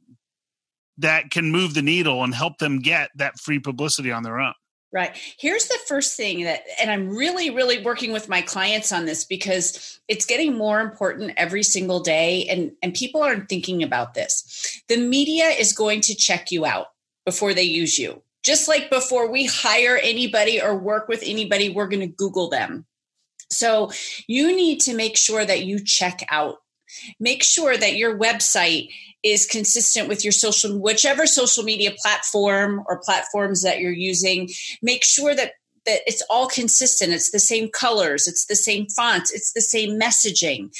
that 1.01 1.29
can 1.31 1.51
move 1.51 1.73
the 1.73 1.81
needle 1.81 2.23
and 2.23 2.33
help 2.33 2.57
them 2.57 2.79
get 2.79 3.09
that 3.15 3.39
free 3.39 3.59
publicity 3.59 4.11
on 4.11 4.23
their 4.23 4.39
own. 4.39 4.53
Right. 4.93 5.15
Here's 5.39 5.67
the 5.67 5.79
first 5.87 6.17
thing 6.17 6.43
that, 6.43 6.63
and 6.81 6.91
I'm 6.91 7.09
really, 7.09 7.49
really 7.49 7.81
working 7.81 8.11
with 8.11 8.27
my 8.27 8.41
clients 8.41 8.91
on 8.91 9.05
this 9.05 9.23
because 9.23 10.01
it's 10.09 10.25
getting 10.25 10.57
more 10.57 10.81
important 10.81 11.31
every 11.37 11.63
single 11.63 12.01
day, 12.01 12.45
and, 12.49 12.71
and 12.83 12.93
people 12.93 13.23
aren't 13.23 13.47
thinking 13.47 13.83
about 13.83 14.15
this. 14.15 14.81
The 14.89 14.97
media 14.97 15.45
is 15.45 15.71
going 15.71 16.01
to 16.01 16.15
check 16.15 16.51
you 16.51 16.65
out 16.65 16.87
before 17.25 17.53
they 17.53 17.63
use 17.63 17.97
you. 17.97 18.21
Just 18.43 18.67
like 18.67 18.89
before 18.89 19.31
we 19.31 19.45
hire 19.45 19.97
anybody 20.01 20.61
or 20.61 20.75
work 20.75 21.07
with 21.07 21.23
anybody, 21.25 21.69
we're 21.69 21.87
going 21.87 22.01
to 22.01 22.07
Google 22.07 22.49
them. 22.49 22.85
So 23.49 23.91
you 24.27 24.55
need 24.55 24.81
to 24.81 24.95
make 24.95 25.15
sure 25.15 25.45
that 25.45 25.63
you 25.63 25.79
check 25.83 26.25
out. 26.29 26.57
Make 27.19 27.43
sure 27.43 27.77
that 27.77 27.95
your 27.95 28.17
website 28.17 28.89
is 29.23 29.45
consistent 29.45 30.07
with 30.07 30.23
your 30.23 30.31
social 30.31 30.77
whichever 30.79 31.25
social 31.25 31.63
media 31.63 31.91
platform 32.01 32.83
or 32.87 32.99
platforms 32.99 33.61
that 33.61 33.79
you're 33.79 33.91
using. 33.91 34.49
Make 34.81 35.03
sure 35.03 35.35
that 35.35 35.53
that 35.85 36.01
it's 36.05 36.23
all 36.29 36.47
consistent. 36.47 37.11
It's 37.11 37.31
the 37.31 37.39
same 37.39 37.69
colors. 37.69 38.27
It's 38.27 38.45
the 38.45 38.55
same 38.55 38.87
fonts. 38.95 39.31
It's 39.31 39.53
the 39.53 39.61
same 39.61 39.99
messaging. 39.99 40.71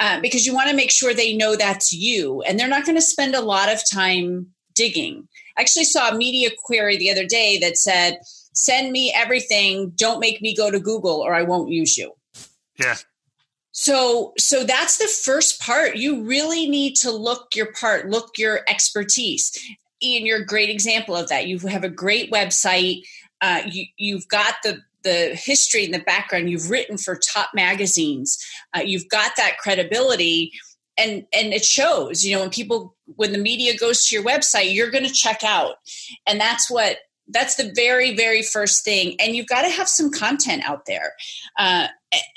Uh, 0.00 0.20
because 0.20 0.46
you 0.46 0.54
want 0.54 0.70
to 0.70 0.76
make 0.76 0.92
sure 0.92 1.12
they 1.12 1.36
know 1.36 1.56
that's 1.56 1.92
you 1.92 2.40
and 2.42 2.58
they're 2.58 2.68
not 2.68 2.84
going 2.84 2.96
to 2.96 3.02
spend 3.02 3.34
a 3.34 3.40
lot 3.40 3.68
of 3.68 3.82
time 3.90 4.46
digging. 4.74 5.26
I 5.56 5.62
actually 5.62 5.84
saw 5.84 6.10
a 6.10 6.16
media 6.16 6.50
query 6.64 6.96
the 6.96 7.10
other 7.10 7.26
day 7.26 7.58
that 7.58 7.76
said 7.76 8.18
send 8.52 8.92
me 8.92 9.12
everything. 9.14 9.92
Don't 9.96 10.20
make 10.20 10.40
me 10.40 10.54
go 10.54 10.70
to 10.70 10.78
google 10.78 11.16
or 11.16 11.34
i 11.34 11.42
won't 11.42 11.70
use 11.70 11.98
you. 11.98 12.12
Yeah 12.78 12.96
so 13.80 14.32
so 14.36 14.64
that's 14.64 14.98
the 14.98 15.06
first 15.06 15.60
part. 15.60 15.94
You 15.94 16.24
really 16.24 16.68
need 16.68 16.96
to 16.96 17.12
look 17.12 17.54
your 17.54 17.72
part 17.72 18.10
look 18.10 18.36
your 18.36 18.62
expertise. 18.66 19.56
Ian 20.02 20.26
you're 20.26 20.42
a 20.42 20.44
great 20.44 20.68
example 20.68 21.14
of 21.14 21.28
that 21.28 21.46
you 21.46 21.60
have 21.60 21.84
a 21.84 21.88
great 21.88 22.32
website. 22.32 23.02
Uh, 23.40 23.60
you, 23.70 23.84
you've 23.96 24.26
got 24.26 24.56
the 24.64 24.78
the 25.04 25.36
history 25.36 25.84
and 25.84 25.94
the 25.94 26.00
background. 26.00 26.50
You've 26.50 26.70
written 26.70 26.98
for 26.98 27.14
top 27.14 27.50
magazines. 27.54 28.44
Uh, 28.74 28.80
you've 28.80 29.08
got 29.08 29.36
that 29.36 29.58
credibility. 29.58 30.50
And 30.96 31.24
and 31.32 31.54
it 31.54 31.64
shows 31.64 32.24
you 32.24 32.34
know 32.34 32.40
when 32.40 32.50
people 32.50 32.96
when 33.14 33.30
the 33.30 33.38
media 33.38 33.78
goes 33.78 34.06
to 34.06 34.16
your 34.16 34.24
website 34.24 34.74
you're 34.74 34.90
going 34.90 35.06
to 35.06 35.12
check 35.12 35.44
out. 35.44 35.76
And 36.26 36.40
that's 36.40 36.68
what 36.68 36.96
that's 37.28 37.56
the 37.56 37.72
very 37.74 38.16
very 38.16 38.42
first 38.42 38.84
thing. 38.84 39.16
And 39.20 39.36
you've 39.36 39.46
got 39.46 39.62
to 39.62 39.68
have 39.68 39.88
some 39.88 40.10
content 40.10 40.62
out 40.68 40.86
there. 40.86 41.12
Uh, 41.58 41.88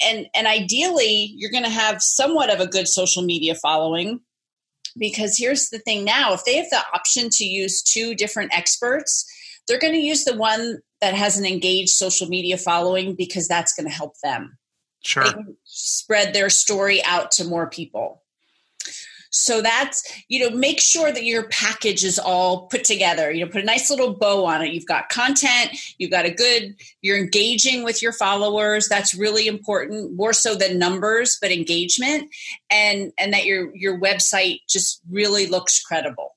and 0.05 0.27
and 0.35 0.47
ideally 0.47 1.33
you're 1.35 1.51
going 1.51 1.63
to 1.63 1.69
have 1.69 2.01
somewhat 2.01 2.53
of 2.53 2.59
a 2.59 2.67
good 2.67 2.87
social 2.87 3.23
media 3.23 3.55
following. 3.55 4.21
Because 4.97 5.37
here's 5.37 5.69
the 5.69 5.79
thing 5.79 6.03
now 6.03 6.33
if 6.33 6.43
they 6.43 6.57
have 6.57 6.69
the 6.69 6.83
option 6.93 7.29
to 7.31 7.45
use 7.45 7.81
two 7.81 8.13
different 8.13 8.53
experts 8.53 9.25
they're 9.67 9.79
going 9.79 9.93
to 9.93 9.99
use 9.99 10.25
the 10.25 10.35
one 10.35 10.79
that 11.01 11.13
has 11.13 11.37
an 11.37 11.45
engaged 11.45 11.91
social 11.91 12.27
media 12.27 12.57
following 12.57 13.15
because 13.15 13.47
that's 13.47 13.73
going 13.73 13.87
to 13.87 13.93
help 13.93 14.13
them. 14.23 14.57
Sure. 15.03 15.25
Spread 15.63 16.33
their 16.33 16.49
story 16.49 17.03
out 17.05 17.31
to 17.31 17.45
more 17.45 17.69
people 17.69 18.20
So 19.31 19.61
that's, 19.61 20.03
you 20.27 20.39
know, 20.39 20.55
make 20.55 20.79
sure 20.79 21.11
that 21.11 21.23
your 21.23 21.47
package 21.47 22.03
is 22.03 22.19
all 22.19 22.67
put 22.67 22.83
together. 22.83 23.31
You 23.31 23.45
know, 23.45 23.51
put 23.51 23.61
a 23.61 23.65
nice 23.65 23.89
little 23.89 24.13
bow 24.13 24.45
on 24.45 24.61
it. 24.61 24.73
You've 24.73 24.85
got 24.85 25.09
content, 25.09 25.71
you've 25.97 26.11
got 26.11 26.25
a 26.25 26.31
good, 26.31 26.75
you're 27.01 27.17
engaging 27.17 27.83
with 27.83 28.01
your 28.01 28.11
followers. 28.11 28.87
That's 28.87 29.15
really 29.15 29.47
important, 29.47 30.13
more 30.15 30.33
so 30.33 30.53
than 30.55 30.77
numbers, 30.77 31.37
but 31.41 31.51
engagement 31.51 32.29
and 32.69 33.11
and 33.17 33.33
that 33.33 33.45
your 33.45 33.75
your 33.75 33.99
website 33.99 34.59
just 34.67 35.01
really 35.09 35.47
looks 35.47 35.81
credible. 35.81 36.35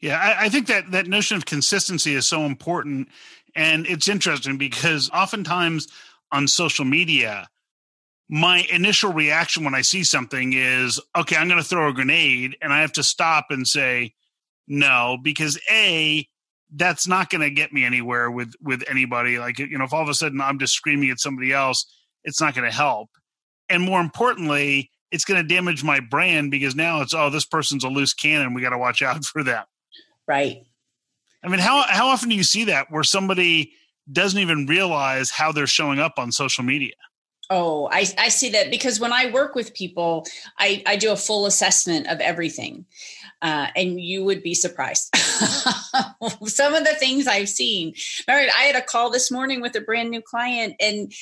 Yeah, 0.00 0.18
I, 0.18 0.46
I 0.46 0.48
think 0.48 0.66
that 0.66 0.90
that 0.90 1.06
notion 1.06 1.36
of 1.36 1.44
consistency 1.44 2.14
is 2.14 2.26
so 2.26 2.42
important. 2.42 3.08
And 3.54 3.86
it's 3.86 4.08
interesting 4.08 4.56
because 4.56 5.10
oftentimes 5.10 5.88
on 6.32 6.48
social 6.48 6.86
media, 6.86 7.48
my 8.32 8.66
initial 8.72 9.12
reaction 9.12 9.62
when 9.62 9.74
I 9.74 9.82
see 9.82 10.02
something 10.04 10.54
is, 10.54 10.98
okay, 11.14 11.36
I'm 11.36 11.48
going 11.48 11.60
to 11.60 11.68
throw 11.68 11.90
a 11.90 11.92
grenade, 11.92 12.56
and 12.62 12.72
I 12.72 12.80
have 12.80 12.92
to 12.92 13.02
stop 13.02 13.48
and 13.50 13.68
say 13.68 14.14
no 14.66 15.18
because 15.22 15.60
a 15.70 16.26
that's 16.74 17.06
not 17.06 17.28
going 17.28 17.42
to 17.42 17.50
get 17.50 17.74
me 17.74 17.84
anywhere 17.84 18.30
with 18.30 18.54
with 18.62 18.84
anybody. 18.88 19.38
Like 19.38 19.58
you 19.58 19.76
know, 19.76 19.84
if 19.84 19.92
all 19.92 20.00
of 20.00 20.08
a 20.08 20.14
sudden 20.14 20.40
I'm 20.40 20.58
just 20.58 20.72
screaming 20.72 21.10
at 21.10 21.20
somebody 21.20 21.52
else, 21.52 21.84
it's 22.24 22.40
not 22.40 22.54
going 22.54 22.64
to 22.64 22.74
help. 22.74 23.10
And 23.68 23.82
more 23.82 24.00
importantly, 24.00 24.90
it's 25.10 25.26
going 25.26 25.46
to 25.46 25.46
damage 25.46 25.84
my 25.84 26.00
brand 26.00 26.50
because 26.50 26.74
now 26.74 27.02
it's 27.02 27.12
oh, 27.12 27.28
this 27.28 27.44
person's 27.44 27.84
a 27.84 27.88
loose 27.88 28.14
cannon. 28.14 28.54
We 28.54 28.62
got 28.62 28.70
to 28.70 28.78
watch 28.78 29.02
out 29.02 29.22
for 29.26 29.42
them. 29.42 29.64
Right. 30.26 30.62
I 31.44 31.48
mean, 31.48 31.60
how 31.60 31.82
how 31.82 32.06
often 32.06 32.30
do 32.30 32.34
you 32.34 32.44
see 32.44 32.64
that 32.64 32.86
where 32.90 33.04
somebody 33.04 33.74
doesn't 34.10 34.40
even 34.40 34.64
realize 34.64 35.30
how 35.30 35.52
they're 35.52 35.66
showing 35.66 35.98
up 35.98 36.14
on 36.16 36.32
social 36.32 36.64
media? 36.64 36.94
Oh, 37.54 37.86
I, 37.92 38.06
I 38.16 38.30
see 38.30 38.48
that 38.52 38.70
because 38.70 38.98
when 38.98 39.12
I 39.12 39.30
work 39.30 39.54
with 39.54 39.74
people, 39.74 40.24
I, 40.58 40.82
I 40.86 40.96
do 40.96 41.12
a 41.12 41.16
full 41.16 41.44
assessment 41.44 42.06
of 42.06 42.18
everything. 42.20 42.86
Uh, 43.42 43.66
and 43.76 44.00
you 44.00 44.24
would 44.24 44.42
be 44.42 44.54
surprised. 44.54 45.14
Some 46.46 46.72
of 46.74 46.84
the 46.84 46.96
things 46.98 47.26
I've 47.26 47.50
seen. 47.50 47.92
Remember, 48.26 48.50
I 48.56 48.62
had 48.62 48.76
a 48.76 48.80
call 48.80 49.10
this 49.10 49.30
morning 49.30 49.60
with 49.60 49.76
a 49.76 49.82
brand 49.82 50.08
new 50.08 50.22
client, 50.22 50.76
and 50.80 51.12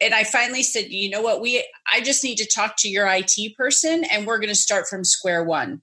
and 0.00 0.12
I 0.12 0.24
finally 0.24 0.64
said, 0.64 0.86
you 0.88 1.08
know 1.08 1.22
what, 1.22 1.40
we 1.40 1.64
I 1.88 2.00
just 2.00 2.24
need 2.24 2.38
to 2.38 2.46
talk 2.46 2.74
to 2.78 2.88
your 2.88 3.06
IT 3.06 3.56
person, 3.56 4.02
and 4.10 4.26
we're 4.26 4.38
going 4.38 4.48
to 4.48 4.56
start 4.56 4.88
from 4.88 5.04
square 5.04 5.44
one. 5.44 5.82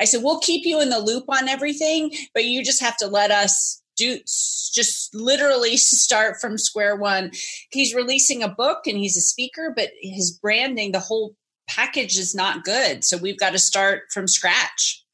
I 0.00 0.04
said, 0.04 0.24
we'll 0.24 0.40
keep 0.40 0.66
you 0.66 0.80
in 0.80 0.88
the 0.88 0.98
loop 0.98 1.26
on 1.28 1.48
everything, 1.48 2.10
but 2.34 2.44
you 2.44 2.64
just 2.64 2.80
have 2.80 2.96
to 2.96 3.06
let 3.06 3.30
us 3.30 3.82
do 3.98 4.18
just 4.24 5.14
literally 5.14 5.76
start 5.76 6.36
from 6.40 6.56
square 6.56 6.96
one. 6.96 7.32
He's 7.70 7.94
releasing 7.94 8.42
a 8.42 8.48
book 8.48 8.86
and 8.86 8.96
he's 8.96 9.16
a 9.16 9.20
speaker, 9.20 9.72
but 9.74 9.90
his 10.00 10.30
branding, 10.30 10.92
the 10.92 11.00
whole 11.00 11.34
package 11.68 12.16
is 12.18 12.34
not 12.34 12.64
good. 12.64 13.04
So 13.04 13.18
we've 13.18 13.38
got 13.38 13.50
to 13.50 13.58
start 13.58 14.04
from 14.12 14.26
scratch. 14.26 15.04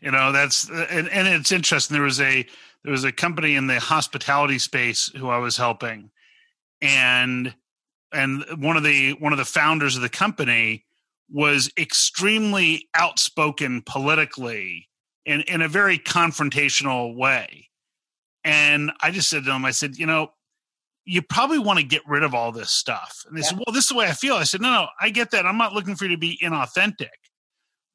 You 0.00 0.10
know, 0.10 0.30
that's 0.30 0.68
and, 0.68 1.08
and 1.08 1.26
it's 1.26 1.50
interesting. 1.50 1.94
There 1.94 2.04
was 2.04 2.20
a 2.20 2.46
there 2.84 2.92
was 2.92 3.04
a 3.04 3.12
company 3.12 3.56
in 3.56 3.66
the 3.66 3.80
hospitality 3.80 4.58
space 4.58 5.10
who 5.16 5.28
I 5.28 5.38
was 5.38 5.56
helping, 5.56 6.10
and 6.82 7.54
and 8.12 8.44
one 8.58 8.76
of 8.76 8.84
the 8.84 9.14
one 9.14 9.32
of 9.32 9.38
the 9.38 9.44
founders 9.44 9.96
of 9.96 10.02
the 10.02 10.08
company 10.08 10.84
was 11.30 11.70
extremely 11.76 12.88
outspoken 12.94 13.82
politically 13.82 14.88
in, 15.24 15.40
in 15.42 15.60
a 15.60 15.68
very 15.68 15.98
confrontational 15.98 17.16
way. 17.16 17.68
And 18.46 18.92
I 19.02 19.10
just 19.10 19.28
said 19.28 19.44
to 19.44 19.52
him, 19.52 19.64
I 19.64 19.72
said, 19.72 19.96
you 19.96 20.06
know, 20.06 20.30
you 21.04 21.20
probably 21.20 21.58
want 21.58 21.78
to 21.78 21.84
get 21.84 22.02
rid 22.06 22.22
of 22.22 22.34
all 22.34 22.52
this 22.52 22.70
stuff. 22.70 23.24
And 23.26 23.36
they 23.36 23.42
yeah. 23.42 23.48
said, 23.48 23.58
well, 23.58 23.74
this 23.74 23.84
is 23.84 23.88
the 23.88 23.96
way 23.96 24.06
I 24.06 24.12
feel. 24.12 24.34
I 24.34 24.44
said, 24.44 24.60
no, 24.60 24.70
no, 24.70 24.86
I 25.00 25.10
get 25.10 25.32
that. 25.32 25.46
I'm 25.46 25.58
not 25.58 25.72
looking 25.72 25.96
for 25.96 26.04
you 26.04 26.12
to 26.12 26.16
be 26.16 26.38
inauthentic. 26.42 27.08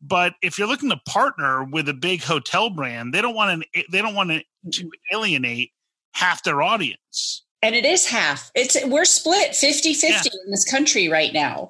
But 0.01 0.34
if 0.41 0.58
you're 0.60 0.67
looking 0.67 0.89
to 0.89 1.00
partner 1.08 1.63
with 1.63 1.88
a 1.88 1.93
big 1.93 2.22
hotel 2.22 2.70
brand, 2.70 3.13
they 3.13 3.22
don't 3.22 3.34
want 3.34 3.63
to, 3.74 3.84
they 3.91 4.01
don't 4.01 4.13
want 4.13 4.29
to, 4.31 4.43
to 4.72 4.91
alienate 5.12 5.72
half 6.13 6.43
their 6.43 6.62
audience. 6.62 7.46
And 7.62 7.74
it 7.74 7.86
is 7.86 8.08
half. 8.08 8.51
It's 8.53 8.77
we're 8.86 9.05
split 9.05 9.51
50-50 9.51 10.03
yeah. 10.03 10.22
in 10.46 10.51
this 10.51 10.65
country 10.70 11.08
right 11.08 11.31
now 11.31 11.70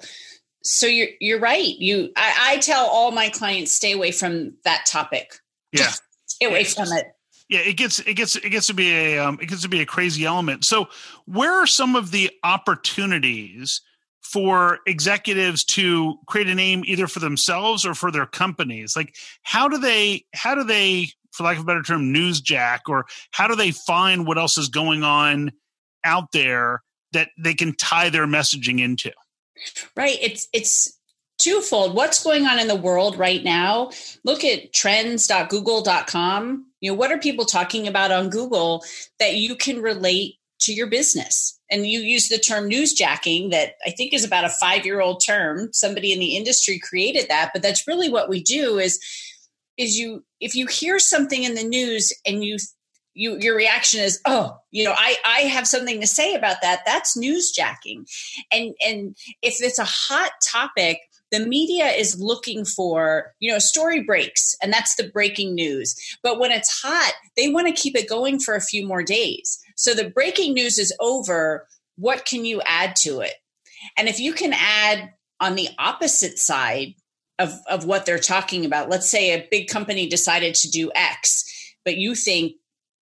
so 0.64 0.86
you're 0.86 1.08
you're 1.20 1.40
right. 1.40 1.76
You 1.78 2.12
I, 2.16 2.54
I, 2.54 2.58
tell 2.58 2.86
all 2.86 3.12
my 3.12 3.30
clients 3.30 3.72
stay 3.72 3.92
away 3.94 4.12
from 4.12 4.54
that 4.64 4.86
topic. 4.86 5.34
Yeah. 5.72 5.92
stay 6.26 6.46
away 6.46 6.64
from 6.64 6.92
it. 6.94 7.08
Yeah, 7.52 7.60
it 7.60 7.76
gets 7.76 8.00
it 8.00 8.14
gets 8.14 8.38
it 8.38 8.50
gets 8.50 8.68
to 8.68 8.74
be 8.74 8.90
a 8.94 9.20
um, 9.20 9.38
it 9.42 9.48
gets 9.48 9.64
to 9.64 9.70
be 9.70 9.82
a 9.82 9.86
crazy 9.86 10.24
element. 10.24 10.64
So, 10.64 10.88
where 11.26 11.52
are 11.52 11.68
some 11.68 11.98
of 11.98 12.12
the 12.12 12.32
opportunities 12.46 13.82
for 14.22 14.80
executives 14.88 15.66
to 15.66 16.16
create 16.28 16.48
a 16.48 16.56
name 16.56 16.84
either 16.86 17.08
for 17.08 17.20
themselves 17.20 17.86
or 17.86 17.94
for 17.94 18.10
their 18.10 18.26
companies? 18.26 18.96
Like, 18.96 19.16
how 19.44 19.68
do 19.68 19.78
they 19.78 20.24
how 20.34 20.56
do 20.56 20.64
they, 20.64 21.10
for 21.34 21.44
lack 21.44 21.58
of 21.58 21.64
a 21.64 21.66
better 21.66 21.84
term, 21.84 22.14
newsjack, 22.14 22.80
or 22.88 23.06
how 23.32 23.50
do 23.50 23.58
they 23.58 23.72
find 23.72 24.26
what 24.26 24.38
else 24.38 24.58
is 24.58 24.70
going 24.70 25.04
on 25.04 25.52
out 26.06 26.32
there 26.32 26.84
that 27.12 27.32
they 27.38 27.54
can 27.54 27.76
tie 27.76 28.10
their 28.10 28.28
messaging 28.28 28.80
into? 28.80 29.12
Right. 29.98 30.18
It's 30.22 30.48
it's 30.54 30.98
twofold. 31.42 31.96
What's 31.96 32.24
going 32.24 32.46
on 32.46 32.60
in 32.60 32.68
the 32.68 32.76
world 32.76 33.18
right 33.18 33.44
now? 33.44 33.92
Look 34.24 34.44
at 34.44 34.74
trends.google.com. 34.74 36.66
You 36.80 36.92
know, 36.92 36.98
what 36.98 37.12
are 37.12 37.18
people 37.18 37.46
talking 37.46 37.88
about 37.88 38.12
on 38.12 38.30
Google 38.30 38.84
that 39.20 39.36
you 39.36 39.56
can 39.56 39.82
relate 39.82 40.36
to 40.62 40.74
your 40.74 40.88
business? 40.88 41.60
And 41.70 41.88
you 41.88 42.00
use 42.00 42.28
the 42.28 42.38
term 42.38 42.70
newsjacking 42.70 43.52
that 43.52 43.76
I 43.86 43.92
think 43.92 44.14
is 44.14 44.26
about 44.26 44.46
a 44.46 44.54
5-year-old 44.64 45.24
term. 45.26 45.70
Somebody 45.72 46.12
in 46.12 46.20
the 46.20 46.36
industry 46.36 46.80
created 46.80 47.28
that, 47.30 47.52
but 47.54 47.62
that's 47.62 47.88
really 47.88 48.10
what 48.10 48.30
we 48.30 48.42
do 48.44 48.78
is 48.78 49.00
is 49.78 49.98
you 49.98 50.24
if 50.40 50.56
you 50.56 50.68
hear 50.68 51.00
something 51.00 51.44
in 51.44 51.56
the 51.56 51.64
news 51.64 52.14
and 52.26 52.44
you 52.44 52.58
you 53.14 53.38
your 53.40 53.56
reaction 53.56 54.00
is 54.00 54.20
oh 54.26 54.56
you 54.72 54.84
know 54.84 54.94
i 54.98 55.16
i 55.26 55.40
have 55.42 55.68
something 55.68 56.00
to 56.00 56.08
say 56.08 56.34
about 56.36 56.58
that 56.62 56.82
that's 56.86 57.18
newsjacking 57.18 58.06
and 58.52 58.74
and 58.86 59.16
if 59.42 59.56
it's 59.60 59.80
a 59.80 59.86
hot 59.86 60.32
topic 60.46 61.00
the 61.32 61.40
media 61.40 61.88
is 61.88 62.20
looking 62.20 62.66
for 62.66 63.34
you 63.40 63.50
know 63.50 63.58
a 63.58 63.62
story 63.62 64.04
breaks 64.04 64.56
and 64.62 64.72
that's 64.72 64.96
the 64.96 65.10
breaking 65.10 65.56
news 65.56 65.96
but 66.24 66.40
when 66.40 66.52
it's 66.52 66.82
hot 66.82 67.14
they 67.38 67.48
want 67.48 67.68
to 67.68 67.74
keep 67.74 67.96
it 67.96 68.10
going 68.10 68.40
for 68.40 68.56
a 68.56 68.62
few 68.62 68.86
more 68.86 69.04
days 69.04 69.60
so 69.76 69.94
the 69.94 70.10
breaking 70.10 70.54
news 70.54 70.78
is 70.78 70.94
over 71.00 71.68
what 71.98 72.26
can 72.26 72.46
you 72.46 72.62
add 72.66 72.96
to 72.96 73.20
it 73.20 73.34
and 73.98 74.08
if 74.08 74.20
you 74.20 74.34
can 74.34 74.54
add 74.54 75.12
on 75.40 75.56
the 75.56 75.70
opposite 75.80 76.38
side 76.38 76.94
of, 77.40 77.54
of 77.68 77.86
what 77.86 78.06
they're 78.06 78.20
talking 78.20 78.66
about 78.66 78.90
let's 78.90 79.10
say 79.10 79.32
a 79.32 79.48
big 79.50 79.68
company 79.68 80.08
decided 80.08 80.54
to 80.54 80.70
do 80.70 80.92
x 80.96 81.44
but 81.84 81.98
you 81.98 82.14
think 82.14 82.54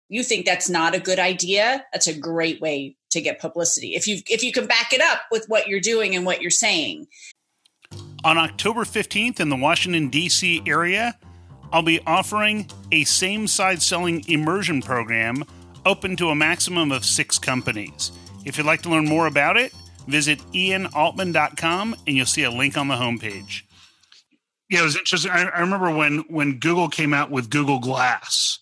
you 0.10 0.24
think 0.24 0.46
that's 0.46 0.70
not 0.70 0.96
a 0.96 1.00
good 1.00 1.20
idea, 1.20 1.84
that's 1.92 2.08
a 2.08 2.18
great 2.18 2.62
way 2.62 2.96
to 3.12 3.22
get 3.22 3.40
publicity. 3.40 3.96
If 3.96 4.08
you 4.08 4.20
if 4.30 4.44
you 4.44 4.52
can 4.52 4.68
back 4.68 4.94
it 4.94 5.02
up 5.02 5.22
with 5.32 5.46
what 5.48 5.68
you're 5.68 5.80
doing 5.80 6.16
and 6.16 6.26
what 6.26 6.42
you're 6.42 6.52
saying. 6.52 7.08
On 8.26 8.40
October 8.40 8.82
15th 8.82 9.40
in 9.40 9.50
the 9.50 9.56
Washington 9.56 10.10
D.C. 10.10 10.64
area, 10.66 11.18
I'll 11.72 11.84
be 11.84 12.00
offering 12.08 12.68
a 12.92 13.04
same-side 13.04 13.82
selling 13.82 14.28
immersion 14.28 14.82
program 14.82 15.46
open 15.86 16.16
to 16.16 16.30
a 16.30 16.36
maximum 16.36 16.92
of 16.92 17.06
6 17.06 17.38
companies. 17.40 18.12
If 18.44 18.58
you'd 18.58 18.66
like 18.66 18.82
to 18.82 18.90
learn 18.90 19.06
more 19.06 19.28
about 19.28 19.58
it, 19.58 19.74
visit 20.08 20.40
ianaltman.com 20.54 21.96
and 22.08 22.18
you'll 22.18 22.26
see 22.26 22.44
a 22.44 22.52
link 22.52 22.78
on 22.78 22.88
the 22.88 22.96
homepage. 22.96 23.62
Yeah, 24.70 24.82
it 24.82 24.86
was 24.86 24.98
interesting. 24.98 25.32
I, 25.32 25.44
I 25.44 25.60
remember 25.62 25.92
when 25.92 26.26
when 26.28 26.58
Google 26.58 26.90
came 26.90 27.14
out 27.14 27.30
with 27.30 27.52
Google 27.52 27.80
Glass 27.80 28.60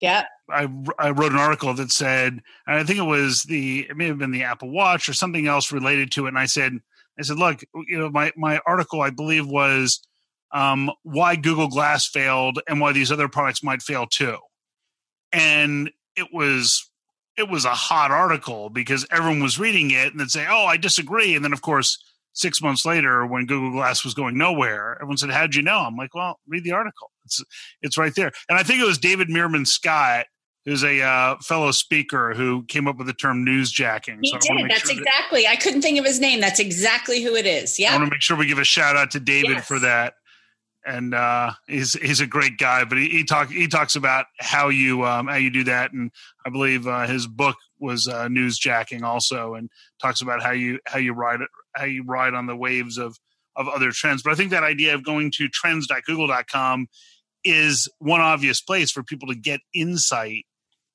yeah. 0.00 0.24
I, 0.48 0.68
I 0.98 1.10
wrote 1.10 1.32
an 1.32 1.38
article 1.38 1.74
that 1.74 1.90
said, 1.90 2.42
I 2.66 2.84
think 2.84 2.98
it 2.98 3.02
was 3.02 3.44
the, 3.44 3.86
it 3.88 3.96
may 3.96 4.06
have 4.06 4.18
been 4.18 4.30
the 4.30 4.44
Apple 4.44 4.70
Watch 4.70 5.08
or 5.08 5.14
something 5.14 5.46
else 5.46 5.72
related 5.72 6.12
to 6.12 6.26
it. 6.26 6.28
And 6.28 6.38
I 6.38 6.46
said, 6.46 6.80
I 7.18 7.22
said, 7.22 7.38
look, 7.38 7.62
you 7.86 7.98
know, 7.98 8.10
my, 8.10 8.32
my 8.36 8.60
article, 8.66 9.00
I 9.00 9.10
believe 9.10 9.46
was 9.46 10.00
um, 10.52 10.90
why 11.02 11.36
Google 11.36 11.68
Glass 11.68 12.06
failed 12.06 12.60
and 12.68 12.80
why 12.80 12.92
these 12.92 13.10
other 13.10 13.28
products 13.28 13.62
might 13.62 13.82
fail 13.82 14.06
too. 14.06 14.38
And 15.32 15.90
it 16.14 16.28
was, 16.32 16.90
it 17.36 17.48
was 17.48 17.64
a 17.64 17.70
hot 17.70 18.10
article 18.10 18.70
because 18.70 19.06
everyone 19.10 19.42
was 19.42 19.58
reading 19.58 19.90
it 19.90 20.12
and 20.12 20.20
they'd 20.20 20.30
say, 20.30 20.46
oh, 20.48 20.66
I 20.66 20.76
disagree. 20.76 21.34
And 21.34 21.44
then 21.44 21.52
of 21.52 21.62
course, 21.62 22.02
six 22.32 22.60
months 22.60 22.84
later 22.84 23.26
when 23.26 23.46
Google 23.46 23.72
Glass 23.72 24.04
was 24.04 24.14
going 24.14 24.36
nowhere, 24.36 24.96
everyone 24.96 25.16
said, 25.16 25.30
how'd 25.30 25.54
you 25.54 25.62
know? 25.62 25.78
I'm 25.78 25.96
like, 25.96 26.14
well, 26.14 26.38
read 26.46 26.64
the 26.64 26.72
article. 26.72 27.10
It's 27.24 27.42
it's 27.82 27.98
right 27.98 28.14
there. 28.14 28.30
And 28.48 28.58
I 28.58 28.62
think 28.62 28.80
it 28.80 28.86
was 28.86 28.98
David 28.98 29.28
Meerman 29.28 29.66
Scott, 29.66 30.26
who's 30.66 30.82
a 30.82 31.00
uh, 31.00 31.36
fellow 31.38 31.70
speaker 31.70 32.34
who 32.34 32.64
came 32.64 32.88
up 32.88 32.96
with 32.96 33.06
the 33.06 33.14
term 33.14 33.46
newsjacking. 33.46 34.18
He 34.20 34.30
so 34.30 34.38
did. 34.38 34.68
That's 34.68 34.90
sure 34.90 34.98
exactly. 34.98 35.42
That, 35.44 35.52
I 35.52 35.56
couldn't 35.56 35.80
think 35.80 35.98
of 35.98 36.04
his 36.04 36.20
name. 36.20 36.40
That's 36.40 36.60
exactly 36.60 37.22
who 37.22 37.34
it 37.36 37.46
is. 37.46 37.78
Yeah. 37.78 37.92
I 37.92 37.96
want 37.96 38.08
to 38.08 38.14
make 38.16 38.20
sure 38.20 38.36
we 38.36 38.46
give 38.46 38.58
a 38.58 38.64
shout 38.64 38.96
out 38.96 39.12
to 39.12 39.20
David 39.20 39.50
yes. 39.50 39.66
for 39.66 39.78
that. 39.78 40.14
And 40.84 41.14
uh, 41.14 41.52
he's 41.66 41.94
he's 41.94 42.20
a 42.20 42.28
great 42.28 42.58
guy, 42.58 42.84
but 42.84 42.98
he, 42.98 43.08
he 43.08 43.24
talk 43.24 43.50
he 43.50 43.66
talks 43.66 43.96
about 43.96 44.26
how 44.38 44.68
you 44.68 45.04
um, 45.04 45.26
how 45.26 45.34
you 45.34 45.50
do 45.50 45.64
that, 45.64 45.92
and 45.92 46.12
I 46.44 46.50
believe 46.50 46.86
uh, 46.86 47.08
his 47.08 47.26
book 47.26 47.56
was 47.80 48.06
uh, 48.06 48.28
newsjacking 48.28 49.02
also, 49.02 49.54
and 49.54 49.68
talks 50.00 50.20
about 50.20 50.44
how 50.44 50.52
you 50.52 50.78
how 50.86 51.00
you 51.00 51.12
ride 51.12 51.40
how 51.74 51.86
you 51.86 52.04
ride 52.04 52.34
on 52.34 52.46
the 52.46 52.54
waves 52.54 52.98
of 52.98 53.16
of 53.56 53.66
other 53.66 53.90
trends. 53.90 54.22
But 54.22 54.32
I 54.32 54.36
think 54.36 54.52
that 54.52 54.62
idea 54.62 54.94
of 54.94 55.02
going 55.02 55.32
to 55.38 55.48
trends.google.com 55.48 56.86
is 57.42 57.88
one 57.98 58.20
obvious 58.20 58.60
place 58.60 58.92
for 58.92 59.02
people 59.02 59.26
to 59.26 59.34
get 59.34 59.58
insight 59.74 60.44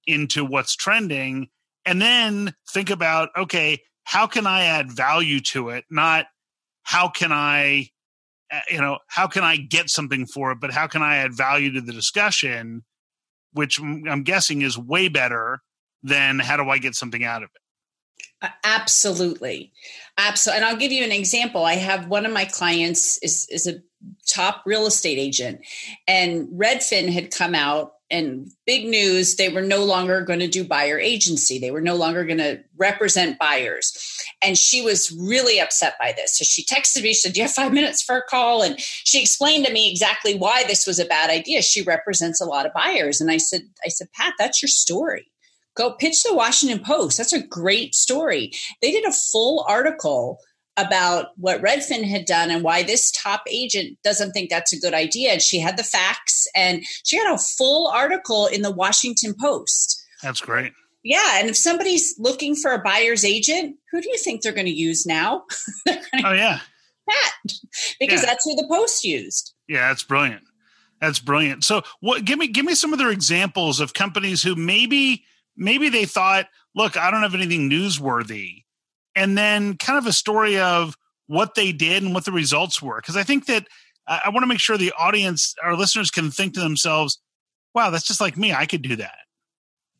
into 0.07 0.43
what's 0.45 0.75
trending 0.75 1.49
and 1.85 2.01
then 2.01 2.53
think 2.71 2.89
about 2.89 3.29
okay 3.37 3.79
how 4.03 4.27
can 4.27 4.47
i 4.47 4.63
add 4.63 4.91
value 4.91 5.39
to 5.39 5.69
it 5.69 5.85
not 5.89 6.25
how 6.83 7.07
can 7.07 7.31
i 7.31 7.87
uh, 8.51 8.59
you 8.69 8.79
know 8.79 8.97
how 9.07 9.27
can 9.27 9.43
i 9.43 9.57
get 9.57 9.89
something 9.89 10.25
for 10.25 10.51
it 10.51 10.59
but 10.59 10.71
how 10.71 10.87
can 10.87 11.01
i 11.01 11.17
add 11.17 11.33
value 11.33 11.71
to 11.71 11.81
the 11.81 11.93
discussion 11.93 12.83
which 13.53 13.79
i'm 13.79 14.23
guessing 14.23 14.61
is 14.61 14.77
way 14.77 15.07
better 15.07 15.61
than 16.03 16.39
how 16.39 16.57
do 16.57 16.69
i 16.69 16.77
get 16.77 16.95
something 16.95 17.23
out 17.23 17.43
of 17.43 17.49
it 17.53 17.61
Absolutely. 18.63 19.71
Absolutely. 20.17 20.57
And 20.57 20.65
I'll 20.65 20.79
give 20.79 20.91
you 20.91 21.03
an 21.03 21.11
example. 21.11 21.63
I 21.63 21.75
have 21.75 22.07
one 22.07 22.25
of 22.25 22.33
my 22.33 22.45
clients 22.45 23.19
is, 23.21 23.47
is 23.51 23.67
a 23.67 23.81
top 24.27 24.63
real 24.65 24.87
estate 24.87 25.19
agent 25.19 25.61
and 26.07 26.47
Redfin 26.47 27.11
had 27.11 27.31
come 27.31 27.53
out 27.53 27.93
and 28.11 28.51
big 28.65 28.85
news 28.85 29.35
they 29.35 29.49
were 29.49 29.61
no 29.61 29.83
longer 29.83 30.21
going 30.21 30.39
to 30.39 30.47
do 30.47 30.63
buyer 30.63 30.99
agency. 30.99 31.57
They 31.59 31.71
were 31.71 31.81
no 31.81 31.95
longer 31.95 32.25
going 32.25 32.39
to 32.39 32.59
represent 32.77 33.39
buyers. 33.39 33.95
And 34.41 34.57
she 34.57 34.81
was 34.81 35.11
really 35.11 35.59
upset 35.59 35.95
by 35.99 36.13
this. 36.15 36.37
So 36.37 36.43
she 36.43 36.63
texted 36.63 37.03
me 37.03 37.09
she 37.09 37.15
said 37.15 37.33
do 37.33 37.39
you 37.39 37.45
have 37.45 37.53
five 37.53 37.73
minutes 37.73 38.01
for 38.01 38.17
a 38.17 38.23
call? 38.29 38.61
And 38.61 38.75
she 38.79 39.21
explained 39.21 39.65
to 39.65 39.73
me 39.73 39.89
exactly 39.89 40.35
why 40.35 40.63
this 40.63 40.85
was 40.85 40.99
a 40.99 41.05
bad 41.05 41.29
idea. 41.29 41.61
She 41.61 41.81
represents 41.81 42.41
a 42.41 42.45
lot 42.45 42.65
of 42.65 42.73
buyers. 42.73 43.21
And 43.21 43.31
i 43.31 43.37
said 43.37 43.61
i 43.85 43.89
said 43.89 44.07
pat 44.13 44.33
that's 44.37 44.61
your 44.61 44.69
story. 44.69 45.27
Go 45.75 45.93
pitch 45.93 46.23
the 46.23 46.35
Washington 46.35 46.83
Post. 46.83 47.17
That's 47.17 47.31
a 47.31 47.41
great 47.41 47.95
story. 47.95 48.51
They 48.81 48.91
did 48.91 49.05
a 49.05 49.13
full 49.13 49.65
article 49.69 50.39
about 50.77 51.27
what 51.37 51.61
Redfin 51.61 52.03
had 52.03 52.25
done 52.25 52.49
and 52.49 52.63
why 52.63 52.83
this 52.83 53.11
top 53.11 53.43
agent 53.49 53.97
doesn't 54.03 54.31
think 54.31 54.49
that's 54.49 54.73
a 54.73 54.79
good 54.79 54.93
idea. 54.93 55.33
And 55.33 55.41
she 55.41 55.59
had 55.59 55.77
the 55.77 55.83
facts 55.83 56.47
and 56.55 56.83
she 57.03 57.17
had 57.17 57.33
a 57.33 57.37
full 57.37 57.87
article 57.87 58.47
in 58.47 58.61
the 58.61 58.71
Washington 58.71 59.35
Post. 59.39 60.01
That's 60.23 60.41
great. 60.41 60.73
Yeah. 61.03 61.39
And 61.39 61.49
if 61.49 61.57
somebody's 61.57 62.15
looking 62.17 62.55
for 62.55 62.71
a 62.71 62.81
buyer's 62.81 63.25
agent, 63.25 63.75
who 63.91 64.01
do 64.01 64.09
you 64.09 64.17
think 64.17 64.41
they're 64.41 64.53
going 64.53 64.65
to 64.65 64.71
use 64.71 65.05
now? 65.05 65.43
oh, 65.89 66.33
yeah. 66.33 66.59
That 67.07 67.33
because 67.99 68.21
yeah. 68.21 68.25
that's 68.27 68.45
who 68.45 68.55
the 68.55 68.67
Post 68.69 69.03
used. 69.03 69.53
Yeah, 69.67 69.87
that's 69.89 70.03
brilliant. 70.03 70.43
That's 71.01 71.19
brilliant. 71.19 71.63
So, 71.63 71.81
what? 71.99 72.25
Give 72.25 72.37
me 72.37 72.47
give 72.47 72.63
me 72.63 72.75
some 72.75 72.93
other 72.93 73.09
examples 73.09 73.79
of 73.79 73.95
companies 73.95 74.43
who 74.43 74.55
maybe 74.55 75.25
maybe 75.57 75.89
they 75.89 76.05
thought, 76.05 76.47
look, 76.75 76.95
I 76.95 77.09
don't 77.09 77.23
have 77.23 77.33
anything 77.33 77.69
newsworthy. 77.69 78.60
And 79.15 79.37
then 79.37 79.77
kind 79.77 79.97
of 79.97 80.05
a 80.05 80.13
story 80.13 80.59
of 80.59 80.95
what 81.27 81.55
they 81.55 81.71
did 81.71 82.03
and 82.03 82.13
what 82.13 82.25
the 82.25 82.31
results 82.31 82.81
were. 82.81 82.97
Because 82.97 83.17
I 83.17 83.23
think 83.23 83.45
that 83.45 83.67
I, 84.07 84.29
want 84.29 84.43
to 84.43 84.47
make 84.47 84.59
sure 84.59 84.77
the 84.77 84.93
audience, 84.97 85.55
our 85.63 85.75
listeners 85.75 86.11
can 86.11 86.31
think 86.31 86.53
to 86.53 86.59
themselves, 86.59 87.21
wow, 87.73 87.89
that's 87.89 88.05
just 88.05 88.21
like 88.21 88.37
me. 88.37 88.53
I 88.53 88.65
could 88.65 88.81
do 88.81 88.95
that. 88.97 89.15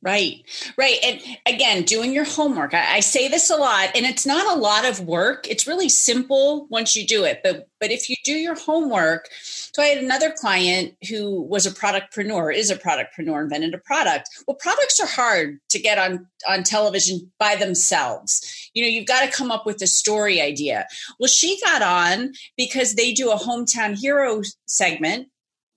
Right, 0.03 0.43
right. 0.77 0.98
And 1.03 1.22
again, 1.46 1.84
doing 1.84 2.12
your 2.12 2.24
homework. 2.24 2.74
I, 2.74 2.96
I, 2.96 3.00
say 3.01 3.27
this 3.27 3.51
a 3.51 3.55
lot, 3.55 3.89
and 3.93 4.03
it's 4.03 4.25
not 4.25 4.51
a 4.51 4.60
lot 4.60 4.84
of 4.84 5.01
work. 5.01 5.48
It's 5.48 5.67
really 5.67 5.89
simple 5.89 6.65
once 6.72 6.96
you 6.96 7.05
do 7.05 7.24
it. 7.24 7.41
But 7.43 7.67
but 7.79 7.91
if 7.91 8.10
you 8.10 8.15
do 8.24 8.31
your 8.31 8.55
homework, 8.55 9.29
so 9.43 9.84
I 9.84 9.88
had 9.88 10.03
another 10.03 10.31
client 10.31 10.96
who 11.08 11.43
was 11.43 11.67
a 11.67 11.72
productpreneur, 11.72 12.51
is 12.55 12.72
a 12.72 12.77
productpreneur, 12.77 13.43
invented 13.43 13.75
a 13.75 13.77
product. 13.77 14.27
Well, 14.48 14.58
products 14.60 15.00
are 15.00 15.05
hard 15.05 15.60
to 15.70 15.79
get 15.79 16.00
on 16.00 16.25
on 16.50 16.63
television 16.63 17.31
by 17.38 17.55
themselves. 17.55 18.72
You 18.74 18.81
know, 18.81 18.89
you've 18.89 19.05
got 19.05 19.24
to 19.24 19.31
come 19.31 19.51
up 19.51 19.67
with 19.67 19.84
a 19.84 19.88
story 19.88 20.41
idea. 20.41 20.88
Well, 21.20 21.27
she 21.27 21.62
got 21.62 21.84
on 21.84 22.31
because 22.58 22.96
they 22.96 23.13
do 23.13 23.29
a 23.29 23.38
hometown 23.38 23.96
hero 23.96 24.41
segment 24.65 25.27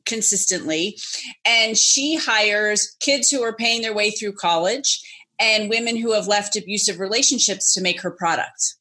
consistently. 0.07 0.99
And 1.45 1.77
she 1.77 2.17
hires 2.17 2.97
kids 3.01 3.31
who 3.31 3.43
are 3.43 3.55
paying 3.55 3.83
their 3.83 3.95
way 3.95 4.11
through 4.11 4.33
college 4.33 5.03
and 5.41 5.71
women 5.71 5.97
who 5.97 6.13
have 6.13 6.29
left 6.29 6.57
abusive 6.57 7.01
relationships 7.01 7.75
to 7.75 7.83
make 7.83 8.01
her 8.01 8.11
product 8.11 8.77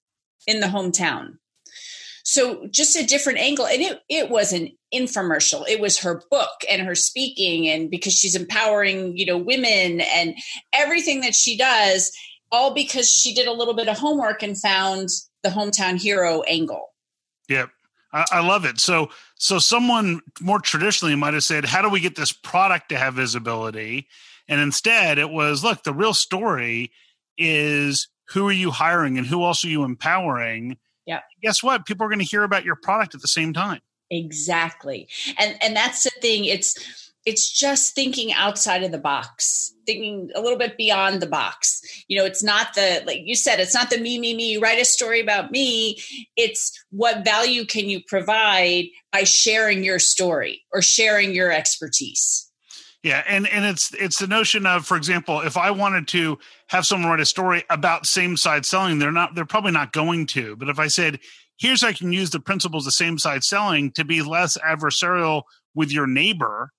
in 0.45 0.59
the 0.59 0.67
hometown. 0.67 1.37
So 2.23 2.67
just 2.67 2.95
a 2.95 3.05
different 3.05 3.39
angle. 3.39 3.65
And 3.65 3.81
it, 3.81 4.01
it 4.07 4.29
was 4.29 4.53
an 4.53 4.69
infomercial. 4.93 5.67
It 5.67 5.81
was 5.81 5.99
her 5.99 6.23
book 6.31 6.63
and 6.69 6.81
her 6.81 6.95
speaking 6.95 7.67
and 7.67 7.89
because 7.89 8.13
she's 8.13 8.35
empowering, 8.35 9.17
you 9.17 9.25
know, 9.25 9.37
women 9.37 10.01
and 10.01 10.35
everything 10.71 11.21
that 11.21 11.35
she 11.35 11.57
does, 11.57 12.15
all 12.51 12.73
because 12.73 13.09
she 13.09 13.33
did 13.33 13.47
a 13.47 13.53
little 13.53 13.73
bit 13.73 13.89
of 13.89 13.97
homework 13.97 14.41
and 14.41 14.57
found 14.57 15.09
the 15.41 15.49
hometown 15.49 16.01
hero 16.01 16.41
angle. 16.43 16.93
Yep. 17.49 17.69
I, 18.13 18.25
I 18.31 18.47
love 18.47 18.63
it. 18.63 18.79
So, 18.79 19.09
so 19.43 19.59
someone 19.59 20.21
more 20.39 20.61
traditionally 20.61 21.15
might 21.15 21.33
have 21.33 21.43
said, 21.43 21.65
"How 21.65 21.81
do 21.81 21.89
we 21.89 21.99
get 21.99 22.15
this 22.15 22.31
product 22.31 22.87
to 22.89 22.97
have 22.97 23.15
visibility?" 23.15 24.07
And 24.47 24.61
instead, 24.61 25.17
it 25.17 25.29
was, 25.29 25.65
"Look, 25.65 25.83
the 25.83 25.93
real 25.93 26.13
story 26.13 26.93
is 27.37 28.07
who 28.29 28.47
are 28.47 28.53
you 28.53 28.71
hiring 28.71 29.17
and 29.17 29.27
who 29.27 29.43
else 29.43 29.65
are 29.65 29.69
you 29.69 29.83
empowering?" 29.83 30.77
Yeah. 31.05 31.19
Guess 31.41 31.61
what? 31.61 31.85
People 31.85 32.05
are 32.05 32.09
going 32.09 32.19
to 32.19 32.25
hear 32.25 32.43
about 32.43 32.63
your 32.63 32.77
product 32.77 33.15
at 33.15 33.21
the 33.21 33.27
same 33.27 33.51
time. 33.51 33.81
Exactly. 34.09 35.09
And 35.37 35.61
and 35.61 35.75
that's 35.75 36.03
the 36.03 36.11
thing. 36.21 36.45
It's 36.45 37.11
it's 37.25 37.51
just 37.51 37.95
thinking 37.95 38.33
outside 38.33 38.83
of 38.83 38.91
the 38.91 38.97
box 38.97 39.73
thinking 39.85 40.29
a 40.35 40.41
little 40.41 40.57
bit 40.57 40.77
beyond 40.77 41.21
the 41.21 41.27
box. 41.27 41.81
You 42.07 42.17
know 42.17 42.25
it's 42.25 42.43
not 42.43 42.73
the 42.75 43.03
like 43.05 43.21
you 43.23 43.35
said 43.35 43.59
it's 43.59 43.73
not 43.73 43.89
the 43.89 43.97
me 43.97 44.17
me 44.19 44.33
me 44.33 44.57
write 44.57 44.79
a 44.79 44.85
story 44.85 45.19
about 45.19 45.51
me. 45.51 45.99
It's 46.35 46.71
what 46.89 47.25
value 47.25 47.65
can 47.65 47.89
you 47.89 48.01
provide 48.07 48.85
by 49.11 49.23
sharing 49.23 49.83
your 49.83 49.99
story 49.99 50.63
or 50.71 50.81
sharing 50.81 51.33
your 51.33 51.51
expertise? 51.51 52.49
Yeah 53.03 53.23
and 53.27 53.47
and 53.47 53.65
it's 53.65 53.93
it's 53.95 54.19
the 54.19 54.27
notion 54.27 54.65
of 54.65 54.85
for 54.85 54.95
example 54.95 55.41
if 55.41 55.57
i 55.57 55.71
wanted 55.71 56.07
to 56.09 56.39
have 56.67 56.85
someone 56.85 57.11
write 57.11 57.19
a 57.19 57.25
story 57.25 57.63
about 57.69 58.05
same 58.05 58.37
side 58.37 58.65
selling 58.65 58.99
they're 58.99 59.11
not 59.11 59.35
they're 59.35 59.45
probably 59.45 59.71
not 59.71 59.91
going 59.91 60.25
to. 60.27 60.55
But 60.55 60.69
if 60.69 60.79
i 60.79 60.87
said 60.87 61.19
here's 61.57 61.81
how 61.81 61.89
i 61.89 61.93
can 61.93 62.13
use 62.13 62.29
the 62.29 62.39
principles 62.39 62.87
of 62.87 62.93
same 62.93 63.17
side 63.17 63.43
selling 63.43 63.91
to 63.91 64.05
be 64.05 64.21
less 64.21 64.57
adversarial 64.57 65.43
with 65.75 65.91
your 65.91 66.07
neighbor 66.07 66.71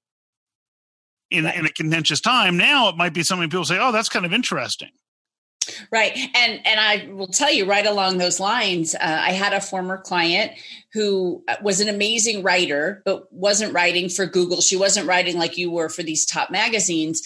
in, 1.35 1.45
right. 1.45 1.57
in 1.57 1.67
a 1.67 1.71
contentious 1.71 2.21
time. 2.21 2.57
Now 2.57 2.89
it 2.89 2.97
might 2.97 3.15
be 3.15 3.23
something 3.23 3.49
people 3.51 3.65
say, 3.65 3.79
oh, 3.81 3.93
that's 3.93 4.09
kind 4.09 4.25
of 4.25 4.33
interesting. 4.33 4.91
Right. 5.91 6.13
And 6.35 6.61
and 6.67 6.81
I 6.81 7.09
will 7.13 7.29
tell 7.29 7.51
you 7.51 7.65
right 7.65 7.87
along 7.87 8.19
those 8.19 8.39
lines, 8.39 8.95
uh, 8.95 8.99
I 9.01 9.33
had 9.33 9.53
a 9.53 9.61
former 9.61 9.99
client 9.99 10.53
who 10.93 11.43
uh, 11.49 11.57
was 11.63 11.81
an 11.81 11.89
amazing 11.89 12.43
writer, 12.43 13.03
but 13.05 13.33
wasn't 13.33 13.73
writing 13.73 14.09
for 14.09 14.27
Google. 14.27 14.61
She 14.61 14.77
wasn't 14.77 15.07
writing 15.07 15.39
like 15.39 15.57
you 15.57 15.71
were 15.71 15.89
for 15.89 16.03
these 16.03 16.27
top 16.27 16.51
magazines. 16.51 17.23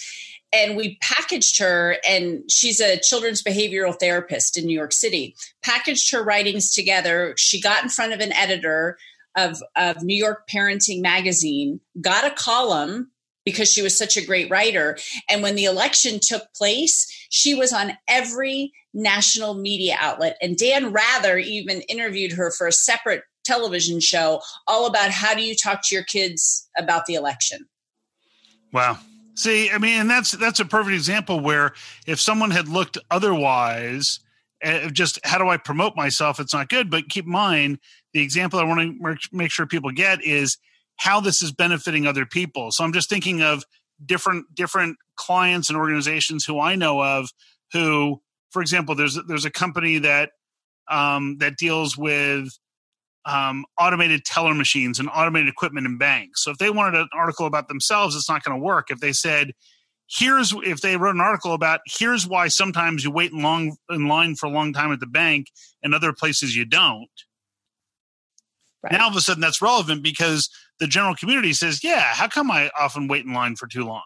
And 0.51 0.75
we 0.75 0.97
packaged 0.99 1.59
her, 1.59 1.97
and 2.07 2.49
she's 2.49 2.79
a 2.79 2.97
children's 2.97 3.43
behavioral 3.43 3.99
therapist 3.99 4.57
in 4.57 4.65
New 4.65 4.75
York 4.75 4.93
City. 4.93 5.35
Packaged 5.63 6.11
her 6.11 6.23
writings 6.23 6.73
together. 6.73 7.35
She 7.37 7.61
got 7.61 7.83
in 7.83 7.89
front 7.89 8.13
of 8.13 8.19
an 8.19 8.33
editor 8.33 8.97
of, 9.35 9.61
of 9.75 10.01
New 10.01 10.17
York 10.17 10.49
Parenting 10.49 11.01
Magazine, 11.01 11.79
got 12.01 12.25
a 12.25 12.31
column 12.31 13.11
because 13.45 13.71
she 13.71 13.81
was 13.81 13.97
such 13.97 14.17
a 14.17 14.25
great 14.25 14.49
writer. 14.49 14.97
And 15.29 15.41
when 15.41 15.55
the 15.55 15.65
election 15.65 16.19
took 16.21 16.53
place, 16.53 17.07
she 17.29 17.55
was 17.55 17.73
on 17.73 17.97
every 18.07 18.71
national 18.93 19.53
media 19.53 19.97
outlet. 19.99 20.37
And 20.41 20.57
Dan 20.57 20.91
Rather 20.91 21.37
even 21.37 21.81
interviewed 21.81 22.33
her 22.33 22.51
for 22.51 22.67
a 22.67 22.71
separate 22.71 23.23
television 23.43 23.99
show 23.99 24.41
all 24.67 24.85
about 24.85 25.11
how 25.11 25.33
do 25.33 25.41
you 25.41 25.55
talk 25.55 25.81
to 25.83 25.95
your 25.95 26.03
kids 26.03 26.69
about 26.77 27.05
the 27.05 27.15
election. 27.15 27.67
Wow. 28.71 28.99
See, 29.35 29.69
I 29.71 29.77
mean, 29.77 30.01
and 30.01 30.09
that's 30.09 30.31
that's 30.31 30.59
a 30.59 30.65
perfect 30.65 30.93
example 30.93 31.39
where 31.39 31.73
if 32.05 32.19
someone 32.19 32.51
had 32.51 32.67
looked 32.67 32.97
otherwise, 33.09 34.19
uh, 34.63 34.89
just 34.89 35.17
how 35.23 35.37
do 35.37 35.47
I 35.47 35.57
promote 35.57 35.95
myself? 35.95 36.39
It's 36.39 36.53
not 36.53 36.69
good. 36.69 36.89
But 36.89 37.07
keep 37.09 37.25
in 37.25 37.31
mind, 37.31 37.79
the 38.13 38.21
example 38.21 38.59
I 38.59 38.63
want 38.65 38.81
to 38.81 39.17
make 39.31 39.49
sure 39.49 39.65
people 39.65 39.91
get 39.91 40.21
is 40.23 40.57
how 40.99 41.19
this 41.21 41.41
is 41.41 41.51
benefiting 41.51 42.05
other 42.05 42.25
people. 42.25 42.71
So 42.71 42.83
I'm 42.83 42.93
just 42.93 43.09
thinking 43.09 43.41
of 43.41 43.63
different 44.05 44.53
different 44.53 44.97
clients 45.15 45.69
and 45.69 45.77
organizations 45.77 46.45
who 46.45 46.59
I 46.59 46.75
know 46.75 47.01
of 47.01 47.29
who, 47.73 48.21
for 48.51 48.61
example, 48.61 48.95
there's 48.95 49.17
there's 49.27 49.45
a 49.45 49.51
company 49.51 49.99
that 49.99 50.31
um, 50.89 51.37
that 51.39 51.57
deals 51.57 51.97
with 51.97 52.49
um, 53.25 53.65
automated 53.79 54.25
teller 54.25 54.53
machines 54.53 54.99
and 54.99 55.09
automated 55.13 55.49
equipment 55.49 55.85
in 55.85 55.97
banks. 55.97 56.43
So 56.43 56.51
if 56.51 56.57
they 56.57 56.69
wanted 56.69 56.99
an 56.99 57.09
article 57.13 57.45
about 57.45 57.67
themselves, 57.67 58.15
it's 58.15 58.29
not 58.29 58.43
going 58.43 58.59
to 58.59 58.63
work. 58.63 58.89
If 58.89 58.99
they 58.99 59.13
said, 59.13 59.53
here's 60.09 60.53
if 60.65 60.81
they 60.81 60.97
wrote 60.97 61.15
an 61.15 61.21
article 61.21 61.53
about 61.53 61.81
here's 61.85 62.27
why 62.27 62.49
sometimes 62.49 63.03
you 63.03 63.11
wait 63.11 63.31
in 63.31 63.41
long 63.41 63.77
in 63.89 64.07
line 64.07 64.35
for 64.35 64.47
a 64.47 64.51
long 64.51 64.73
time 64.73 64.91
at 64.91 64.99
the 64.99 65.07
bank 65.07 65.47
and 65.81 65.95
other 65.95 66.11
places 66.11 66.55
you 66.55 66.65
don't. 66.65 67.07
Right. 68.83 68.93
Now 68.93 69.03
all 69.03 69.09
of 69.11 69.15
a 69.15 69.21
sudden 69.21 69.41
that's 69.41 69.61
relevant 69.61 70.03
because 70.03 70.49
the 70.79 70.87
general 70.87 71.15
community 71.15 71.53
says, 71.53 71.83
yeah, 71.83 72.13
how 72.13 72.27
come 72.27 72.49
I 72.51 72.71
often 72.79 73.07
wait 73.07 73.25
in 73.25 73.33
line 73.33 73.55
for 73.55 73.67
too 73.67 73.85
long? 73.85 74.03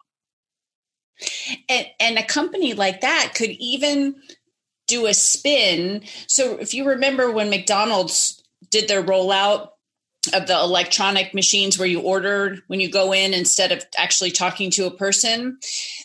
And, 1.69 1.85
and 1.99 2.17
a 2.17 2.23
company 2.23 2.73
like 2.73 3.01
that 3.01 3.33
could 3.35 3.51
even 3.51 4.15
do 4.87 5.05
a 5.05 5.13
spin. 5.13 6.03
So 6.27 6.57
if 6.57 6.73
you 6.73 6.87
remember 6.87 7.31
when 7.31 7.49
McDonald's 7.49 8.43
did 8.69 8.87
their 8.87 9.03
rollout 9.03 9.69
of 10.33 10.47
the 10.47 10.57
electronic 10.57 11.33
machines 11.33 11.77
where 11.77 11.87
you 11.87 11.99
order 11.99 12.57
when 12.67 12.79
you 12.79 12.89
go 12.89 13.13
in 13.13 13.33
instead 13.33 13.73
of 13.73 13.83
actually 13.97 14.31
talking 14.31 14.71
to 14.71 14.85
a 14.85 14.95
person 14.95 15.57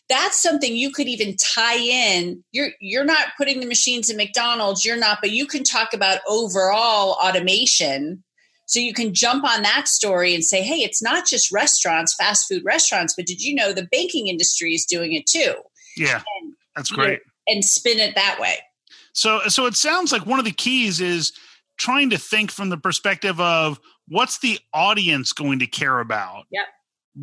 that's 0.08 0.42
something 0.42 0.74
you 0.74 0.90
could 0.90 1.06
even 1.06 1.36
tie 1.36 1.76
in 1.78 2.42
you're 2.50 2.70
you're 2.80 3.04
not 3.04 3.28
putting 3.36 3.60
the 3.60 3.66
machines 3.66 4.10
in 4.10 4.16
McDonald's 4.16 4.84
you're 4.84 4.96
not 4.96 5.18
but 5.20 5.30
you 5.30 5.46
can 5.46 5.62
talk 5.62 5.94
about 5.94 6.18
overall 6.26 7.16
automation 7.22 8.24
so 8.68 8.78
you 8.78 8.94
can 8.94 9.12
jump 9.12 9.44
on 9.44 9.62
that 9.62 9.88
story 9.88 10.34
and 10.34 10.44
say 10.44 10.62
hey 10.62 10.76
it's 10.76 11.02
not 11.02 11.26
just 11.26 11.52
restaurants 11.52 12.14
fast 12.14 12.48
food 12.48 12.62
restaurants 12.64 13.14
but 13.16 13.26
did 13.26 13.42
you 13.42 13.54
know 13.54 13.72
the 13.72 13.88
banking 13.90 14.28
industry 14.28 14.74
is 14.74 14.84
doing 14.84 15.12
it 15.12 15.26
too 15.26 15.54
yeah 15.96 16.22
and, 16.40 16.54
that's 16.76 16.90
great 16.90 17.08
you 17.08 17.14
know, 17.14 17.54
and 17.54 17.64
spin 17.64 17.98
it 17.98 18.14
that 18.14 18.38
way 18.40 18.58
so 19.12 19.40
so 19.48 19.66
it 19.66 19.74
sounds 19.74 20.12
like 20.12 20.26
one 20.26 20.38
of 20.38 20.44
the 20.44 20.52
keys 20.52 21.00
is 21.00 21.32
trying 21.78 22.10
to 22.10 22.18
think 22.18 22.50
from 22.50 22.68
the 22.68 22.76
perspective 22.76 23.40
of 23.40 23.80
what's 24.08 24.40
the 24.40 24.58
audience 24.74 25.32
going 25.32 25.60
to 25.60 25.66
care 25.66 26.00
about? 26.00 26.44
Yep. 26.50 26.66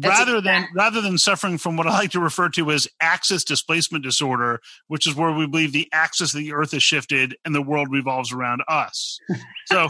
rather 0.03 0.41
than 0.41 0.67
rather 0.75 0.99
than 1.01 1.17
suffering 1.17 1.57
from 1.57 1.77
what 1.77 1.87
I 1.87 1.91
like 1.91 2.11
to 2.11 2.19
refer 2.19 2.49
to 2.49 2.71
as 2.71 2.87
axis 2.99 3.43
displacement 3.43 4.03
disorder, 4.03 4.59
which 4.87 5.07
is 5.07 5.15
where 5.15 5.31
we 5.31 5.47
believe 5.47 5.71
the 5.71 5.89
axis 5.93 6.33
of 6.33 6.39
the 6.39 6.53
earth 6.53 6.73
is 6.73 6.83
shifted 6.83 7.35
and 7.45 7.53
the 7.53 7.61
world 7.61 7.89
revolves 7.91 8.31
around 8.31 8.61
us. 8.67 9.19
So 9.67 9.89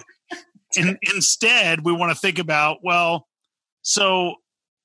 in, 0.78 0.98
instead, 1.14 1.84
we 1.84 1.92
want 1.92 2.12
to 2.12 2.18
think 2.18 2.40
about 2.40 2.80
well, 2.84 3.28
so 3.82 4.36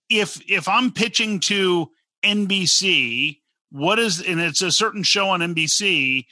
if 0.08 0.40
if 0.50 0.68
I'm 0.68 0.92
pitching 0.92 1.40
to 1.40 1.90
NBC, 2.24 3.38
what 3.70 3.98
is 3.98 4.20
and 4.20 4.40
it's 4.40 4.62
a 4.62 4.72
certain 4.72 5.02
show 5.02 5.28
on 5.28 5.40
NBC, 5.40 6.24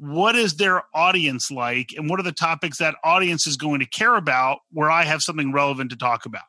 what 0.00 0.34
is 0.34 0.54
their 0.54 0.82
audience 0.94 1.50
like 1.50 1.90
and 1.96 2.08
what 2.08 2.18
are 2.18 2.24
the 2.24 2.32
topics 2.32 2.78
that 2.78 2.94
audience 3.04 3.46
is 3.46 3.56
going 3.56 3.80
to 3.80 3.86
care 3.86 4.16
about 4.16 4.60
where 4.72 4.90
i 4.90 5.04
have 5.04 5.20
something 5.20 5.52
relevant 5.52 5.90
to 5.90 5.96
talk 5.96 6.24
about? 6.24 6.42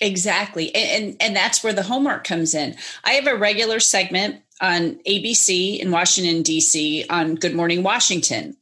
Exactly 0.00 0.74
and, 0.74 1.04
and, 1.04 1.22
and 1.22 1.36
that's 1.36 1.62
where 1.62 1.72
the 1.72 1.82
homework 1.82 2.24
comes 2.24 2.54
in. 2.54 2.74
I 3.04 3.12
have 3.12 3.26
a 3.26 3.36
regular 3.36 3.78
segment 3.78 4.42
on 4.60 4.96
abc 5.06 5.78
in 5.78 5.90
washington 5.90 6.42
d.c 6.42 7.06
on 7.08 7.36
good 7.36 7.54
morning 7.54 7.84
washington. 7.84 8.56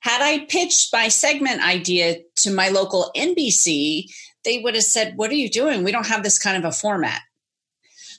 Had 0.00 0.22
i 0.22 0.44
pitched 0.44 0.92
my 0.92 1.08
segment 1.08 1.66
idea 1.66 2.18
to 2.42 2.52
my 2.52 2.68
local 2.68 3.10
nbc 3.16 4.04
they 4.44 4.58
would 4.58 4.74
have 4.74 4.84
said 4.84 5.16
what 5.16 5.30
are 5.30 5.34
you 5.34 5.48
doing 5.48 5.84
we 5.84 5.92
don't 5.92 6.06
have 6.06 6.22
this 6.22 6.38
kind 6.38 6.56
of 6.56 6.64
a 6.64 6.72
format 6.72 7.20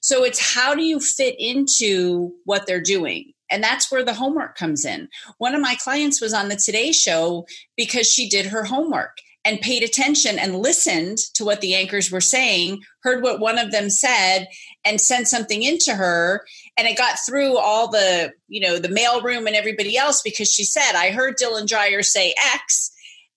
so 0.01 0.23
it's 0.23 0.55
how 0.55 0.73
do 0.73 0.83
you 0.83 0.99
fit 0.99 1.35
into 1.37 2.31
what 2.45 2.65
they're 2.65 2.81
doing 2.81 3.33
and 3.51 3.61
that's 3.61 3.91
where 3.91 4.03
the 4.03 4.13
homework 4.13 4.57
comes 4.57 4.85
in. 4.85 5.09
One 5.37 5.53
of 5.53 5.61
my 5.61 5.75
clients 5.75 6.21
was 6.21 6.33
on 6.33 6.47
the 6.47 6.55
Today 6.55 6.93
Show 6.93 7.45
because 7.75 8.07
she 8.09 8.29
did 8.29 8.47
her 8.47 8.63
homework 8.63 9.17
and 9.43 9.59
paid 9.59 9.83
attention 9.83 10.39
and 10.39 10.59
listened 10.59 11.17
to 11.33 11.43
what 11.43 11.61
the 11.61 11.75
anchors 11.75 12.11
were 12.11 12.21
saying, 12.21 12.79
heard 13.01 13.23
what 13.23 13.39
one 13.39 13.57
of 13.57 13.71
them 13.71 13.89
said, 13.89 14.47
and 14.85 15.01
sent 15.01 15.27
something 15.27 15.63
into 15.63 15.93
her. 15.93 16.45
And 16.77 16.87
it 16.87 16.97
got 16.97 17.17
through 17.25 17.57
all 17.57 17.89
the, 17.89 18.31
you 18.47 18.61
know, 18.61 18.77
the 18.77 18.87
mailroom 18.87 19.47
and 19.47 19.55
everybody 19.55 19.97
else 19.97 20.21
because 20.21 20.49
she 20.49 20.63
said, 20.63 20.93
I 20.95 21.11
heard 21.11 21.37
Dylan 21.37 21.67
Dreyer 21.67 22.03
say 22.03 22.33
X. 22.53 22.91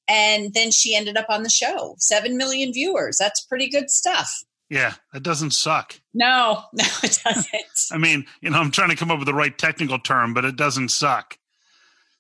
And 0.09 0.53
then 0.53 0.71
she 0.71 0.95
ended 0.95 1.17
up 1.17 1.27
on 1.29 1.43
the 1.43 1.51
show. 1.51 1.97
Seven 1.99 2.37
million 2.37 2.73
viewers. 2.73 3.17
That's 3.19 3.41
pretty 3.41 3.69
good 3.69 3.91
stuff. 3.91 4.45
Yeah, 4.71 4.95
it 5.15 5.23
doesn't 5.23 5.53
suck. 5.53 6.01
No, 6.15 6.65
no, 6.73 6.85
it 7.03 7.21
doesn't. 7.25 7.93
I 7.93 7.99
mean, 7.99 8.27
you 8.41 8.51
know, 8.51 8.59
I'm 8.59 8.71
trying 8.71 8.91
to 8.91 8.97
come 8.97 9.11
up 9.11 9.19
with 9.19 9.27
the 9.27 9.35
right 9.35 9.57
technical 9.57 9.99
term, 9.99 10.35
but 10.35 10.45
it 10.45 10.57
doesn't 10.57 10.89
suck. 10.89 11.39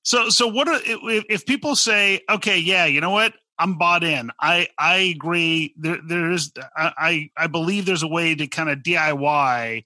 So, 0.03 0.29
so 0.29 0.47
what 0.47 0.68
are, 0.68 0.81
if, 0.85 1.25
if 1.31 1.47
people 1.47 1.77
say, 1.77 2.20
okay, 2.29 2.59
yeah, 2.59 2.85
you 2.85 3.01
know 3.01 3.11
what? 3.11 3.35
I'm 3.59 3.79
bought 3.79 4.03
in. 4.03 4.31
I 4.40 4.68
I 4.79 4.97
agree. 4.97 5.75
There 5.77 5.99
there 6.05 6.33
is 6.33 6.53
I 6.77 7.31
I 7.37 7.47
believe 7.47 7.87
there's 7.87 8.03
a 8.03 8.09
way 8.09 8.35
to 8.35 8.47
kind 8.49 8.68
of 8.68 8.81
DIY 8.81 9.85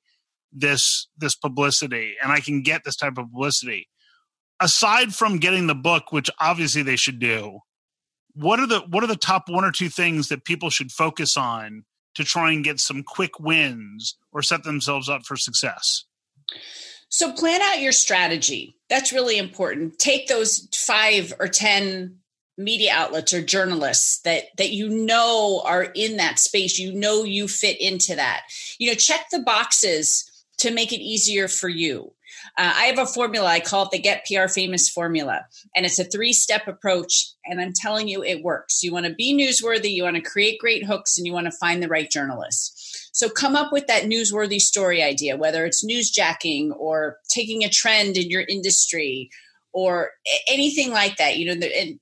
this 0.53 1.09
this 1.19 1.35
publicity, 1.35 2.15
and 2.23 2.33
I 2.33 2.41
can 2.41 2.63
get 2.63 2.85
this 2.85 2.97
type 2.97 3.19
of 3.19 3.31
publicity. 3.31 3.89
Aside 4.61 5.15
from 5.15 5.39
getting 5.39 5.67
the 5.67 5.75
book, 5.75 6.11
which 6.13 6.31
obviously 6.41 6.83
they 6.83 6.97
should 6.97 7.19
do, 7.19 7.61
what 8.39 8.61
are 8.61 8.67
the 8.67 8.81
what 8.81 9.03
are 9.03 9.09
the 9.09 9.17
top 9.17 9.49
one 9.49 9.65
or 9.65 9.73
two 9.73 9.89
things 9.89 10.29
that 10.29 10.45
people 10.45 10.71
should 10.71 10.93
focus 10.93 11.37
on 11.37 11.85
to 12.15 12.25
try 12.25 12.53
and 12.53 12.65
get 12.65 12.79
some 12.79 13.03
quick 13.03 13.41
wins 13.41 14.17
or 14.33 14.43
set 14.43 14.63
themselves 14.63 15.09
up 15.09 15.25
for 15.25 15.37
success? 15.37 16.05
So, 17.09 17.33
plan 17.33 17.61
out 17.63 17.81
your 17.81 17.93
strategy. 17.93 18.77
That's 18.89 19.13
really 19.13 19.39
important. 19.39 19.99
Take 19.99 20.29
those 20.29 20.69
five 20.75 21.33
or 21.41 21.49
10 21.49 22.19
media 22.57 22.93
outlets 22.93 23.33
or 23.33 23.43
journalists 23.43 24.21
that 24.21 24.45
that 24.57 24.71
you 24.71 24.89
know 24.89 25.63
are 25.65 25.85
in 25.95 26.17
that 26.17 26.41
space 26.41 26.77
you 26.77 26.93
know 26.93 27.23
you 27.23 27.47
fit 27.47 27.81
into 27.81 28.17
that 28.17 28.43
you 28.79 28.89
know 28.91 28.97
check 28.97 29.27
the 29.31 29.39
boxes 29.39 30.29
to 30.57 30.73
make 30.73 30.93
it 30.93 31.01
easier 31.01 31.47
for 31.47 31.69
you 31.69 32.13
uh, 32.59 32.73
I 32.75 32.87
have 32.87 32.99
a 32.99 33.07
formula. 33.07 33.47
I 33.47 33.61
call 33.61 33.85
it 33.85 33.93
the 33.93 34.01
Get 34.01 34.27
PR 34.27 34.49
Famous 34.49 34.89
formula. 34.89 35.47
And 35.77 35.87
it's 35.87 36.01
a 36.01 36.05
three 36.05 36.33
step 36.33 36.67
approach. 36.67 37.33
And 37.47 37.61
I'm 37.61 37.73
telling 37.73 38.09
you, 38.09 38.25
it 38.25 38.43
works. 38.43 38.83
You 38.83 38.93
want 38.93 39.07
to 39.07 39.15
be 39.15 39.33
newsworthy, 39.33 39.95
you 39.95 40.03
want 40.03 40.17
to 40.17 40.23
create 40.23 40.59
great 40.59 40.85
hooks, 40.85 41.17
and 41.17 41.27
you 41.27 41.33
want 41.33 41.47
to 41.47 41.57
find 41.59 41.81
the 41.81 41.89
right 41.89 42.11
journalists. 42.11 43.11
So 43.13 43.29
come 43.29 43.55
up 43.55 43.73
with 43.73 43.87
that 43.87 44.05
newsworthy 44.05 44.61
story 44.61 45.03
idea, 45.03 45.37
whether 45.37 45.65
it's 45.65 45.87
newsjacking 45.87 46.73
or 46.77 47.19
taking 47.31 47.65
a 47.65 47.71
trend 47.71 48.17
in 48.17 48.29
your 48.29 48.45
industry 48.49 49.31
or 49.73 50.11
anything 50.49 50.91
like 50.91 51.17
that. 51.19 51.37
You 51.37 51.47
know, 51.47 51.67
and 51.67 52.01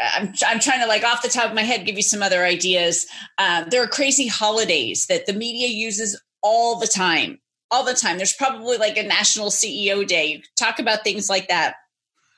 I'm, 0.00 0.34
I'm 0.44 0.58
trying 0.58 0.80
to 0.80 0.86
like 0.86 1.04
off 1.04 1.22
the 1.22 1.28
top 1.28 1.48
of 1.48 1.54
my 1.54 1.62
head 1.62 1.86
give 1.86 1.96
you 1.96 2.02
some 2.02 2.24
other 2.24 2.44
ideas. 2.44 3.06
Uh, 3.38 3.64
there 3.70 3.84
are 3.84 3.88
crazy 3.88 4.26
holidays 4.26 5.06
that 5.06 5.26
the 5.26 5.32
media 5.32 5.68
uses 5.68 6.20
all 6.42 6.80
the 6.80 6.88
time 6.88 7.38
all 7.70 7.84
the 7.84 7.94
time. 7.94 8.16
There's 8.16 8.34
probably 8.34 8.76
like 8.76 8.96
a 8.96 9.02
national 9.02 9.50
CEO 9.50 10.06
day. 10.06 10.42
Talk 10.56 10.78
about 10.78 11.04
things 11.04 11.28
like 11.28 11.48
that. 11.48 11.74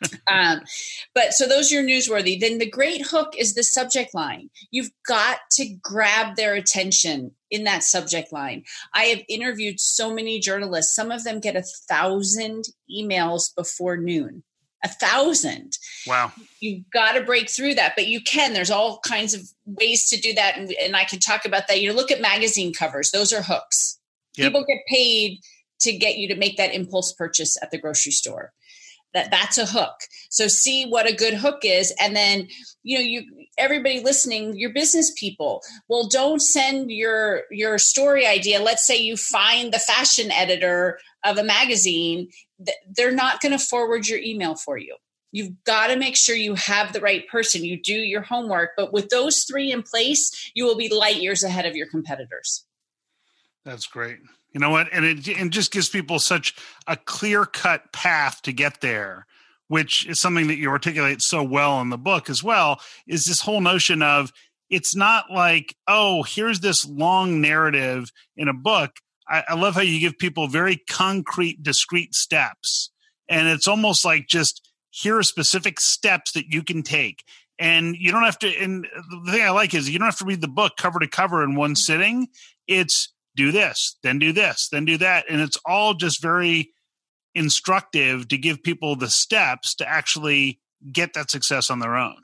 um, 0.26 0.60
but 1.14 1.32
so 1.32 1.46
those 1.46 1.72
are 1.72 1.82
newsworthy. 1.82 2.38
Then 2.38 2.58
the 2.58 2.70
great 2.70 3.06
hook 3.06 3.34
is 3.36 3.54
the 3.54 3.64
subject 3.64 4.14
line. 4.14 4.50
You've 4.70 4.90
got 5.06 5.38
to 5.52 5.74
grab 5.82 6.36
their 6.36 6.54
attention 6.54 7.32
in 7.50 7.64
that 7.64 7.82
subject 7.82 8.32
line. 8.32 8.64
I 8.94 9.04
have 9.04 9.22
interviewed 9.28 9.80
so 9.80 10.12
many 10.12 10.38
journalists. 10.38 10.94
Some 10.94 11.10
of 11.10 11.24
them 11.24 11.40
get 11.40 11.56
a 11.56 11.64
thousand 11.88 12.66
emails 12.90 13.54
before 13.54 13.96
noon. 13.96 14.44
A 14.84 14.88
thousand. 14.88 15.76
Wow. 16.06 16.30
You've 16.60 16.88
got 16.92 17.12
to 17.12 17.24
break 17.24 17.50
through 17.50 17.74
that, 17.74 17.94
but 17.96 18.06
you 18.06 18.20
can. 18.20 18.52
There's 18.52 18.70
all 18.70 19.00
kinds 19.00 19.34
of 19.34 19.42
ways 19.66 20.08
to 20.10 20.20
do 20.20 20.32
that. 20.34 20.56
And, 20.56 20.72
and 20.80 20.94
I 20.94 21.02
can 21.02 21.18
talk 21.18 21.44
about 21.44 21.66
that. 21.66 21.80
You 21.80 21.88
know, 21.88 21.96
look 21.96 22.12
at 22.12 22.20
magazine 22.20 22.72
covers, 22.72 23.10
those 23.10 23.32
are 23.32 23.42
hooks 23.42 23.97
People 24.44 24.64
get 24.66 24.78
paid 24.88 25.40
to 25.80 25.92
get 25.92 26.18
you 26.18 26.28
to 26.28 26.36
make 26.36 26.56
that 26.56 26.74
impulse 26.74 27.12
purchase 27.12 27.56
at 27.62 27.70
the 27.70 27.78
grocery 27.78 28.12
store. 28.12 28.52
That 29.14 29.30
that's 29.30 29.56
a 29.56 29.64
hook. 29.64 29.94
So 30.28 30.48
see 30.48 30.84
what 30.84 31.08
a 31.08 31.14
good 31.14 31.32
hook 31.32 31.60
is, 31.62 31.94
and 31.98 32.14
then 32.14 32.48
you 32.82 32.98
know 32.98 33.04
you 33.04 33.22
everybody 33.56 34.00
listening, 34.00 34.58
your 34.58 34.70
business 34.70 35.12
people. 35.16 35.62
Well, 35.88 36.08
don't 36.08 36.40
send 36.40 36.90
your 36.90 37.44
your 37.50 37.78
story 37.78 38.26
idea. 38.26 38.60
Let's 38.60 38.86
say 38.86 38.98
you 38.98 39.16
find 39.16 39.72
the 39.72 39.78
fashion 39.78 40.30
editor 40.30 40.98
of 41.24 41.38
a 41.38 41.42
magazine. 41.42 42.28
They're 42.94 43.10
not 43.10 43.40
going 43.40 43.52
to 43.52 43.64
forward 43.64 44.08
your 44.08 44.18
email 44.18 44.56
for 44.56 44.76
you. 44.76 44.96
You've 45.32 45.62
got 45.64 45.88
to 45.88 45.96
make 45.96 46.16
sure 46.16 46.36
you 46.36 46.54
have 46.54 46.92
the 46.92 47.00
right 47.00 47.26
person. 47.28 47.64
You 47.64 47.80
do 47.80 47.92
your 47.92 48.22
homework, 48.22 48.70
but 48.76 48.92
with 48.92 49.08
those 49.10 49.44
three 49.44 49.72
in 49.72 49.82
place, 49.82 50.50
you 50.54 50.64
will 50.64 50.76
be 50.76 50.88
light 50.88 51.16
years 51.16 51.42
ahead 51.42 51.66
of 51.66 51.76
your 51.76 51.88
competitors. 51.88 52.64
That's 53.68 53.86
great. 53.86 54.16
You 54.54 54.60
know 54.60 54.70
what? 54.70 54.88
And 54.92 55.04
it, 55.04 55.28
it 55.28 55.50
just 55.50 55.72
gives 55.72 55.90
people 55.90 56.18
such 56.18 56.54
a 56.86 56.96
clear 56.96 57.44
cut 57.44 57.92
path 57.92 58.40
to 58.42 58.52
get 58.52 58.80
there, 58.80 59.26
which 59.68 60.06
is 60.06 60.18
something 60.18 60.46
that 60.46 60.56
you 60.56 60.70
articulate 60.70 61.20
so 61.20 61.42
well 61.42 61.78
in 61.82 61.90
the 61.90 61.98
book 61.98 62.30
as 62.30 62.42
well. 62.42 62.80
Is 63.06 63.26
this 63.26 63.42
whole 63.42 63.60
notion 63.60 64.00
of 64.00 64.32
it's 64.70 64.96
not 64.96 65.30
like, 65.30 65.76
oh, 65.86 66.22
here's 66.22 66.60
this 66.60 66.86
long 66.86 67.42
narrative 67.42 68.10
in 68.38 68.48
a 68.48 68.54
book. 68.54 68.92
I, 69.28 69.44
I 69.50 69.54
love 69.54 69.74
how 69.74 69.82
you 69.82 70.00
give 70.00 70.16
people 70.16 70.48
very 70.48 70.78
concrete, 70.88 71.62
discrete 71.62 72.14
steps. 72.14 72.90
And 73.28 73.48
it's 73.48 73.68
almost 73.68 74.02
like 74.02 74.28
just 74.28 74.66
here 74.88 75.18
are 75.18 75.22
specific 75.22 75.78
steps 75.78 76.32
that 76.32 76.46
you 76.48 76.62
can 76.62 76.82
take 76.82 77.22
and 77.58 77.96
you 77.96 78.12
don't 78.12 78.24
have 78.24 78.38
to 78.38 78.48
and 78.56 78.86
the 79.24 79.32
thing 79.32 79.42
i 79.42 79.50
like 79.50 79.74
is 79.74 79.90
you 79.90 79.98
don't 79.98 80.06
have 80.06 80.16
to 80.16 80.24
read 80.24 80.40
the 80.40 80.48
book 80.48 80.74
cover 80.78 80.98
to 80.98 81.08
cover 81.08 81.42
in 81.42 81.56
one 81.56 81.74
sitting 81.74 82.28
it's 82.66 83.12
do 83.38 83.50
this, 83.52 83.96
then 84.02 84.18
do 84.18 84.32
this, 84.32 84.68
then 84.70 84.84
do 84.84 84.98
that. 84.98 85.24
And 85.30 85.40
it's 85.40 85.56
all 85.64 85.94
just 85.94 86.20
very 86.20 86.74
instructive 87.34 88.28
to 88.28 88.36
give 88.36 88.62
people 88.62 88.96
the 88.96 89.08
steps 89.08 89.74
to 89.76 89.88
actually 89.88 90.60
get 90.92 91.14
that 91.14 91.30
success 91.30 91.70
on 91.70 91.78
their 91.78 91.96
own. 91.96 92.16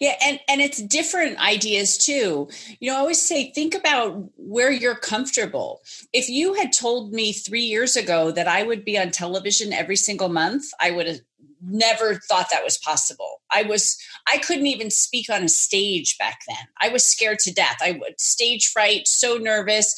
Yeah, 0.00 0.16
and 0.20 0.40
and 0.48 0.60
it's 0.60 0.82
different 0.82 1.38
ideas 1.38 1.96
too. 1.96 2.48
You 2.80 2.90
know, 2.90 2.96
I 2.96 3.00
always 3.00 3.22
say 3.22 3.52
think 3.52 3.76
about 3.76 4.28
where 4.36 4.72
you're 4.72 4.96
comfortable. 4.96 5.80
If 6.12 6.28
you 6.28 6.54
had 6.54 6.72
told 6.72 7.12
me 7.12 7.32
3 7.32 7.60
years 7.60 7.96
ago 7.96 8.32
that 8.32 8.48
I 8.48 8.64
would 8.64 8.84
be 8.84 8.98
on 8.98 9.12
television 9.12 9.72
every 9.72 9.96
single 9.96 10.28
month, 10.28 10.64
I 10.80 10.90
would 10.90 11.06
have 11.06 11.20
never 11.62 12.16
thought 12.28 12.50
that 12.50 12.64
was 12.64 12.78
possible. 12.78 13.40
I 13.50 13.62
was 13.62 13.96
I 14.26 14.38
couldn't 14.38 14.66
even 14.66 14.90
speak 14.90 15.30
on 15.30 15.44
a 15.44 15.48
stage 15.48 16.16
back 16.18 16.40
then. 16.48 16.66
I 16.80 16.88
was 16.88 17.04
scared 17.04 17.38
to 17.40 17.54
death. 17.54 17.78
I 17.80 17.92
would 17.92 18.20
stage 18.20 18.66
fright, 18.72 19.06
so 19.06 19.36
nervous. 19.36 19.94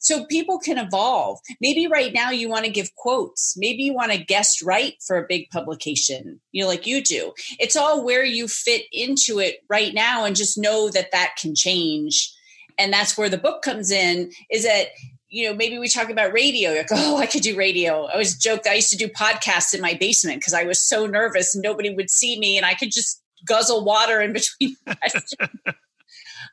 So 0.00 0.24
people 0.24 0.58
can 0.58 0.78
evolve. 0.78 1.38
Maybe 1.60 1.86
right 1.86 2.12
now 2.12 2.30
you 2.30 2.48
want 2.48 2.64
to 2.64 2.70
give 2.70 2.94
quotes. 2.96 3.54
Maybe 3.56 3.84
you 3.84 3.94
want 3.94 4.12
to 4.12 4.18
guest 4.18 4.62
write 4.62 4.94
for 5.06 5.16
a 5.18 5.26
big 5.28 5.48
publication, 5.50 6.40
you 6.52 6.62
know, 6.62 6.68
like 6.68 6.86
you 6.86 7.02
do. 7.02 7.32
It's 7.58 7.76
all 7.76 8.04
where 8.04 8.24
you 8.24 8.48
fit 8.48 8.82
into 8.92 9.38
it 9.38 9.58
right 9.68 9.94
now 9.94 10.24
and 10.24 10.34
just 10.34 10.58
know 10.58 10.88
that 10.90 11.12
that 11.12 11.36
can 11.40 11.54
change. 11.54 12.34
And 12.78 12.92
that's 12.92 13.16
where 13.16 13.28
the 13.28 13.38
book 13.38 13.62
comes 13.62 13.90
in 13.90 14.32
is 14.50 14.64
that 14.64 14.88
you 15.32 15.48
know, 15.48 15.54
maybe 15.54 15.78
we 15.78 15.86
talk 15.86 16.10
about 16.10 16.32
radio. 16.32 16.70
You're 16.70 16.80
like, 16.80 16.88
oh, 16.90 17.16
I 17.18 17.26
could 17.26 17.42
do 17.42 17.56
radio. 17.56 18.06
I 18.06 18.16
was 18.16 18.36
joked. 18.36 18.66
I 18.66 18.74
used 18.74 18.90
to 18.90 18.96
do 18.96 19.06
podcasts 19.06 19.72
in 19.72 19.80
my 19.80 19.94
basement 19.94 20.40
because 20.40 20.54
I 20.54 20.64
was 20.64 20.82
so 20.82 21.06
nervous 21.06 21.54
and 21.54 21.62
nobody 21.62 21.94
would 21.94 22.10
see 22.10 22.36
me, 22.38 22.56
and 22.56 22.66
I 22.66 22.74
could 22.74 22.90
just 22.90 23.22
guzzle 23.46 23.84
water 23.84 24.20
in 24.20 24.32
between 24.32 24.76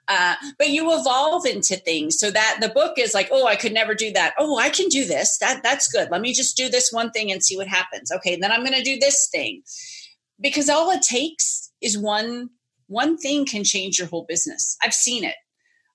uh, 0.07 0.35
but 0.57 0.69
you 0.69 0.97
evolve 0.97 1.45
into 1.45 1.75
things 1.75 2.17
so 2.17 2.31
that 2.31 2.57
the 2.61 2.69
book 2.69 2.97
is 2.97 3.13
like, 3.13 3.27
oh, 3.31 3.45
I 3.45 3.55
could 3.55 3.73
never 3.73 3.93
do 3.93 4.11
that. 4.13 4.33
Oh, 4.39 4.57
I 4.57 4.69
can 4.69 4.87
do 4.87 5.05
this. 5.05 5.37
That 5.39 5.61
that's 5.63 5.87
good. 5.89 6.09
Let 6.09 6.21
me 6.21 6.33
just 6.33 6.55
do 6.55 6.69
this 6.69 6.91
one 6.91 7.11
thing 7.11 7.31
and 7.31 7.43
see 7.43 7.57
what 7.57 7.67
happens. 7.67 8.11
Okay, 8.11 8.37
then 8.37 8.51
I'm 8.51 8.61
going 8.61 8.77
to 8.77 8.83
do 8.83 8.97
this 8.97 9.27
thing 9.31 9.63
because 10.39 10.69
all 10.69 10.91
it 10.91 11.01
takes 11.01 11.71
is 11.81 11.97
one 11.97 12.49
one 12.87 13.17
thing 13.17 13.45
can 13.45 13.63
change 13.63 13.99
your 13.99 14.07
whole 14.07 14.25
business. 14.27 14.77
I've 14.81 14.93
seen 14.93 15.23
it. 15.25 15.35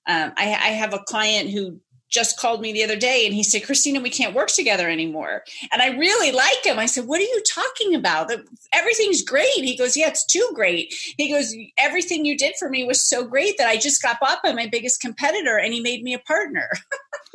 Um, 0.07 0.31
I, 0.37 0.49
I 0.49 0.69
have 0.69 0.93
a 0.93 1.03
client 1.07 1.49
who 1.49 1.79
just 2.13 2.39
called 2.39 2.61
me 2.61 2.71
the 2.71 2.83
other 2.83 2.95
day 2.95 3.25
and 3.25 3.33
he 3.33 3.41
said, 3.41 3.65
Christina, 3.65 3.99
we 3.99 4.09
can't 4.11 4.35
work 4.35 4.49
together 4.49 4.87
anymore. 4.87 5.43
And 5.71 5.81
I 5.81 5.87
really 5.97 6.31
like 6.31 6.63
him. 6.63 6.77
I 6.77 6.85
said, 6.85 7.07
What 7.07 7.19
are 7.19 7.23
you 7.23 7.41
talking 7.51 7.95
about? 7.95 8.31
Everything's 8.71 9.23
great. 9.23 9.47
He 9.55 9.75
goes, 9.75 9.97
Yeah, 9.97 10.09
it's 10.09 10.25
too 10.25 10.47
great. 10.53 10.93
He 11.17 11.31
goes, 11.31 11.53
Everything 11.77 12.23
you 12.23 12.37
did 12.37 12.53
for 12.59 12.69
me 12.69 12.83
was 12.83 13.03
so 13.03 13.25
great 13.25 13.57
that 13.57 13.67
I 13.67 13.77
just 13.77 14.01
got 14.01 14.19
bought 14.19 14.43
by 14.43 14.53
my 14.53 14.67
biggest 14.71 15.01
competitor 15.01 15.57
and 15.57 15.73
he 15.73 15.81
made 15.81 16.03
me 16.03 16.13
a 16.13 16.19
partner. 16.19 16.69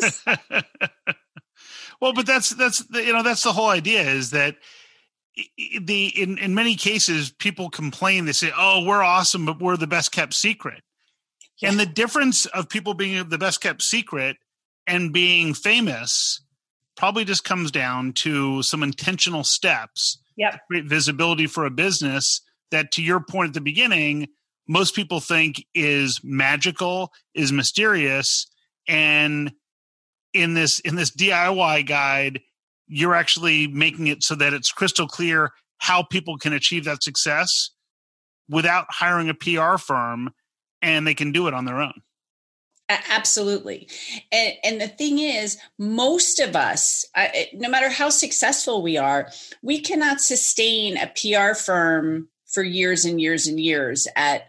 well, 2.01 2.12
but 2.12 2.27
that's, 2.27 2.51
that's, 2.51 2.79
the, 2.87 3.03
you 3.03 3.12
know, 3.12 3.25
that's 3.25 3.43
the 3.43 3.53
whole 3.53 3.71
idea 3.71 4.03
is 4.03 4.31
that 4.31 4.57
the, 5.57 6.07
in, 6.21 6.38
in 6.38 6.55
many 6.55 6.77
cases, 6.77 7.31
people 7.31 7.69
complain, 7.69 8.27
they 8.27 8.33
say, 8.33 8.53
Oh, 8.57 8.85
we're 8.85 9.03
awesome, 9.03 9.45
but 9.45 9.61
we're 9.61 9.77
the 9.77 9.88
best 9.88 10.12
kept 10.12 10.35
secret. 10.35 10.85
Yeah. 11.61 11.71
And 11.71 11.81
the 11.81 11.87
difference 11.87 12.47
of 12.47 12.69
people 12.69 12.95
being 12.95 13.29
the 13.29 13.38
best 13.38 13.61
kept 13.61 13.83
secret 13.83 14.37
and 14.88 15.12
being 15.12 15.55
famous 15.55 16.40
probably 16.96 17.24
just 17.24 17.44
comes 17.44 17.70
down 17.70 18.12
to 18.12 18.62
some 18.62 18.83
intentional 18.83 19.44
steps 19.44 20.18
yep. 20.37 20.59
create 20.66 20.87
visibility 20.87 21.46
for 21.46 21.64
a 21.64 21.70
business 21.70 22.40
that 22.72 22.90
to 22.90 23.03
your 23.03 23.20
point 23.20 23.48
at 23.48 23.55
the 23.55 23.61
beginning 23.61 24.27
most 24.66 24.96
people 24.96 25.20
think 25.20 25.64
is 25.74 26.20
magical 26.24 27.12
is 27.35 27.53
mysterious 27.53 28.46
and 28.88 29.53
in 30.35 30.55
this 30.55 30.81
in 30.81 30.96
this 30.96 31.11
diy 31.14 31.87
guide 31.87 32.40
you're 32.87 33.14
actually 33.14 33.66
making 33.68 34.07
it 34.07 34.22
so 34.22 34.35
that 34.35 34.55
it's 34.55 34.72
crystal 34.72 35.07
clear 35.07 35.51
how 35.79 36.03
people 36.03 36.37
can 36.37 36.53
achieve 36.53 36.85
that 36.85 37.03
success 37.03 37.70
without 38.48 38.87
hiring 38.88 39.29
a 39.29 39.35
pr 39.35 39.77
firm 39.79 40.31
and 40.83 41.07
they 41.07 41.14
can 41.14 41.33
do 41.33 41.46
it 41.46 41.55
on 41.55 41.64
their 41.64 41.81
own 41.81 42.01
Absolutely. 42.88 43.88
And, 44.33 44.55
and 44.64 44.81
the 44.81 44.88
thing 44.88 45.18
is, 45.18 45.59
most 45.79 46.40
of 46.40 46.57
us, 46.57 47.05
no 47.53 47.68
matter 47.68 47.90
how 47.90 48.09
successful 48.09 48.83
we 48.83 48.96
are, 48.96 49.31
we 49.62 49.81
cannot 49.81 50.20
sustain 50.20 50.96
a 50.96 51.12
PR 51.14 51.55
firm 51.55 52.29
for 52.46 52.62
years 52.62 53.05
and 53.05 53.20
years 53.20 53.46
and 53.46 53.61
years 53.61 54.09
at, 54.16 54.44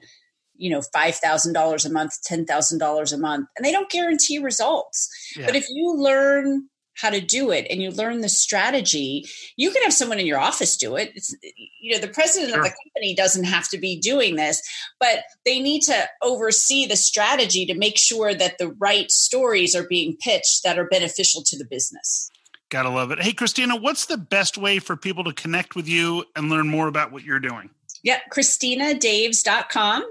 you 0.56 0.69
know, 0.69 0.80
$5,000 0.80 1.86
a 1.86 1.89
month, 1.89 2.13
$10,000 2.30 3.13
a 3.13 3.17
month, 3.17 3.47
and 3.58 3.65
they 3.65 3.73
don't 3.73 3.89
guarantee 3.89 4.39
results. 4.39 5.10
Yeah. 5.36 5.45
But 5.45 5.58
if 5.58 5.67
you 5.69 5.95
learn 5.97 6.69
how 7.00 7.10
to 7.10 7.22
do 7.22 7.52
it 7.52 7.66
and 7.70 7.82
you 7.82 7.92
learn 7.92 8.22
the 8.22 8.30
strategy 8.30 9.26
you 9.56 9.72
can 9.72 9.82
have 9.84 9.94
someone 9.94 10.20
in 10.20 10.26
your 10.26 10.40
office 10.40 10.76
do 10.78 10.96
it. 10.96 11.12
It's 11.16 11.36
you 11.80 11.94
know 11.94 12.00
the 12.00 12.08
president 12.08 12.52
sure. 12.52 12.60
of 12.60 12.66
the 12.66 12.76
company 12.84 13.16
doesn't 13.16 13.46
have 13.46 13.70
to 13.70 13.78
be 13.78 14.00
doing 14.00 14.36
this 14.36 14.62
but 15.00 15.24
they 15.46 15.60
need 15.60 15.82
to 15.84 16.08
oversee 16.22 16.86
the 16.86 16.96
strategy 16.96 17.66
to 17.66 17.74
make 17.74 17.98
sure 17.98 18.34
that 18.34 18.58
the 18.58 18.70
right 18.80 19.10
stories 19.12 19.76
are 19.76 19.88
being 19.88 20.18
pitched 20.18 20.64
that 20.64 20.78
are 20.78 20.88
beneficial 20.88 21.42
to 21.44 21.58
the 21.58 21.66
business. 21.66 22.30
Gotta 22.70 22.90
love 22.90 23.12
it. 23.12 23.22
Hey 23.22 23.34
christina 23.34 23.76
what's 23.76 24.06
the 24.06 24.18
best 24.18 24.58
way 24.58 24.80
for 24.80 24.96
people 24.96 25.24
to 25.24 25.34
connect 25.34 25.76
with 25.76 25.88
you 25.88 26.26
and 26.36 26.50
learn 26.50 26.68
more 26.68 26.88
about 26.88 27.12
what 27.12 27.24
you're 27.24 27.40
doing? 27.40 27.70
Yeah 28.04 28.20
christinadaves.com 28.32 30.04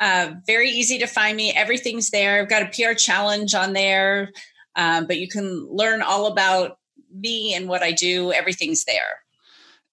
uh, 0.00 0.32
very 0.44 0.70
easy 0.70 0.98
to 0.98 1.06
find 1.06 1.36
me. 1.36 1.52
Everything's 1.52 2.10
there. 2.10 2.42
I've 2.42 2.48
got 2.48 2.62
a 2.62 2.66
pr 2.66 2.94
challenge 2.94 3.54
on 3.54 3.74
there 3.74 4.32
um, 4.76 5.06
but 5.06 5.18
you 5.18 5.28
can 5.28 5.66
learn 5.70 6.02
all 6.02 6.26
about 6.26 6.78
me 7.12 7.54
and 7.54 7.68
what 7.68 7.82
I 7.82 7.92
do. 7.92 8.32
Everything's 8.32 8.84
there. 8.84 9.24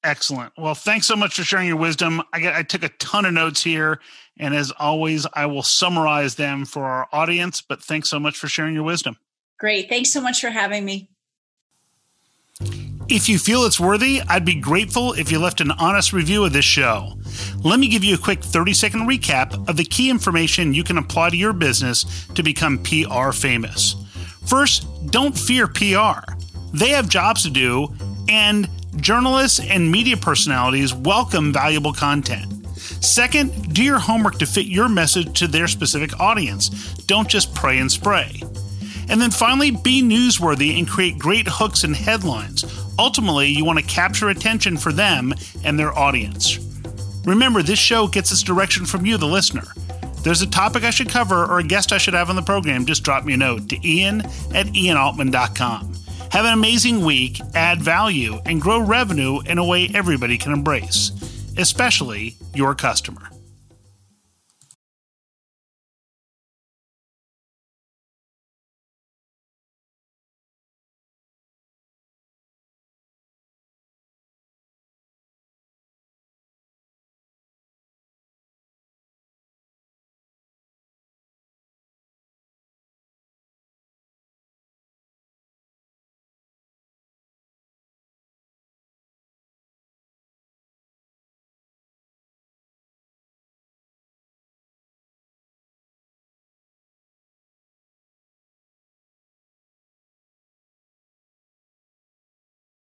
Excellent. 0.03 0.51
Well, 0.57 0.73
thanks 0.73 1.05
so 1.05 1.15
much 1.15 1.35
for 1.35 1.43
sharing 1.43 1.67
your 1.67 1.77
wisdom. 1.77 2.23
I, 2.33 2.39
got, 2.39 2.55
I 2.55 2.63
took 2.63 2.83
a 2.83 2.89
ton 2.89 3.25
of 3.25 3.33
notes 3.33 3.63
here, 3.63 3.99
and 4.37 4.55
as 4.55 4.71
always, 4.79 5.27
I 5.33 5.45
will 5.45 5.61
summarize 5.61 6.35
them 6.35 6.65
for 6.65 6.85
our 6.85 7.07
audience. 7.11 7.61
But 7.61 7.83
thanks 7.83 8.09
so 8.09 8.19
much 8.19 8.37
for 8.37 8.47
sharing 8.47 8.73
your 8.73 8.83
wisdom. 8.83 9.17
Great. 9.59 9.89
Thanks 9.89 10.11
so 10.11 10.19
much 10.19 10.41
for 10.41 10.49
having 10.49 10.85
me. 10.85 11.09
If 13.07 13.27
you 13.27 13.37
feel 13.37 13.65
it's 13.65 13.79
worthy, 13.79 14.21
I'd 14.27 14.45
be 14.45 14.55
grateful 14.55 15.13
if 15.13 15.31
you 15.31 15.37
left 15.37 15.59
an 15.61 15.71
honest 15.71 16.13
review 16.13 16.45
of 16.45 16.53
this 16.53 16.65
show. 16.65 17.13
Let 17.63 17.79
me 17.79 17.89
give 17.89 18.03
you 18.03 18.15
a 18.15 18.17
quick 18.17 18.41
30 18.41 18.73
second 18.73 19.01
recap 19.01 19.67
of 19.67 19.75
the 19.75 19.83
key 19.83 20.09
information 20.09 20.73
you 20.73 20.83
can 20.83 20.97
apply 20.97 21.29
to 21.29 21.37
your 21.37 21.53
business 21.53 22.25
to 22.35 22.41
become 22.41 22.81
PR 22.83 23.31
famous. 23.31 24.00
First, 24.51 24.85
don't 25.11 25.31
fear 25.31 25.65
PR. 25.65 26.29
They 26.73 26.89
have 26.89 27.07
jobs 27.07 27.43
to 27.43 27.49
do, 27.49 27.87
and 28.27 28.67
journalists 28.97 29.61
and 29.61 29.89
media 29.89 30.17
personalities 30.17 30.93
welcome 30.93 31.53
valuable 31.53 31.93
content. 31.93 32.67
Second, 32.75 33.73
do 33.73 33.81
your 33.81 33.97
homework 33.97 34.39
to 34.39 34.45
fit 34.45 34.65
your 34.65 34.89
message 34.89 35.39
to 35.39 35.47
their 35.47 35.69
specific 35.69 36.19
audience. 36.19 36.67
Don't 37.05 37.29
just 37.29 37.55
pray 37.55 37.77
and 37.77 37.89
spray. 37.89 38.41
And 39.07 39.21
then 39.21 39.31
finally, 39.31 39.71
be 39.71 40.03
newsworthy 40.03 40.77
and 40.77 40.85
create 40.85 41.17
great 41.17 41.47
hooks 41.47 41.85
and 41.85 41.95
headlines. 41.95 42.65
Ultimately, 42.99 43.47
you 43.47 43.63
want 43.63 43.79
to 43.79 43.85
capture 43.85 44.27
attention 44.27 44.75
for 44.75 44.91
them 44.91 45.33
and 45.63 45.79
their 45.79 45.97
audience. 45.97 46.59
Remember, 47.23 47.63
this 47.63 47.79
show 47.79 48.05
gets 48.05 48.33
its 48.33 48.43
direction 48.43 48.85
from 48.85 49.05
you, 49.05 49.15
the 49.15 49.25
listener 49.25 49.63
there's 50.23 50.41
a 50.41 50.49
topic 50.49 50.83
I 50.83 50.89
should 50.89 51.09
cover 51.09 51.45
or 51.45 51.59
a 51.59 51.63
guest 51.63 51.91
I 51.91 51.97
should 51.97 52.13
have 52.13 52.29
on 52.29 52.35
the 52.35 52.41
program, 52.41 52.85
just 52.85 53.03
drop 53.03 53.25
me 53.25 53.33
a 53.33 53.37
note 53.37 53.69
to 53.69 53.87
ian 53.87 54.21
at 54.53 54.67
ianaltman.com. 54.67 55.93
Have 56.31 56.45
an 56.45 56.53
amazing 56.53 57.03
week, 57.03 57.41
add 57.55 57.81
value, 57.81 58.39
and 58.45 58.61
grow 58.61 58.79
revenue 58.79 59.41
in 59.41 59.57
a 59.57 59.65
way 59.65 59.89
everybody 59.93 60.37
can 60.37 60.53
embrace, 60.53 61.11
especially 61.57 62.37
your 62.53 62.73
customer. 62.73 63.29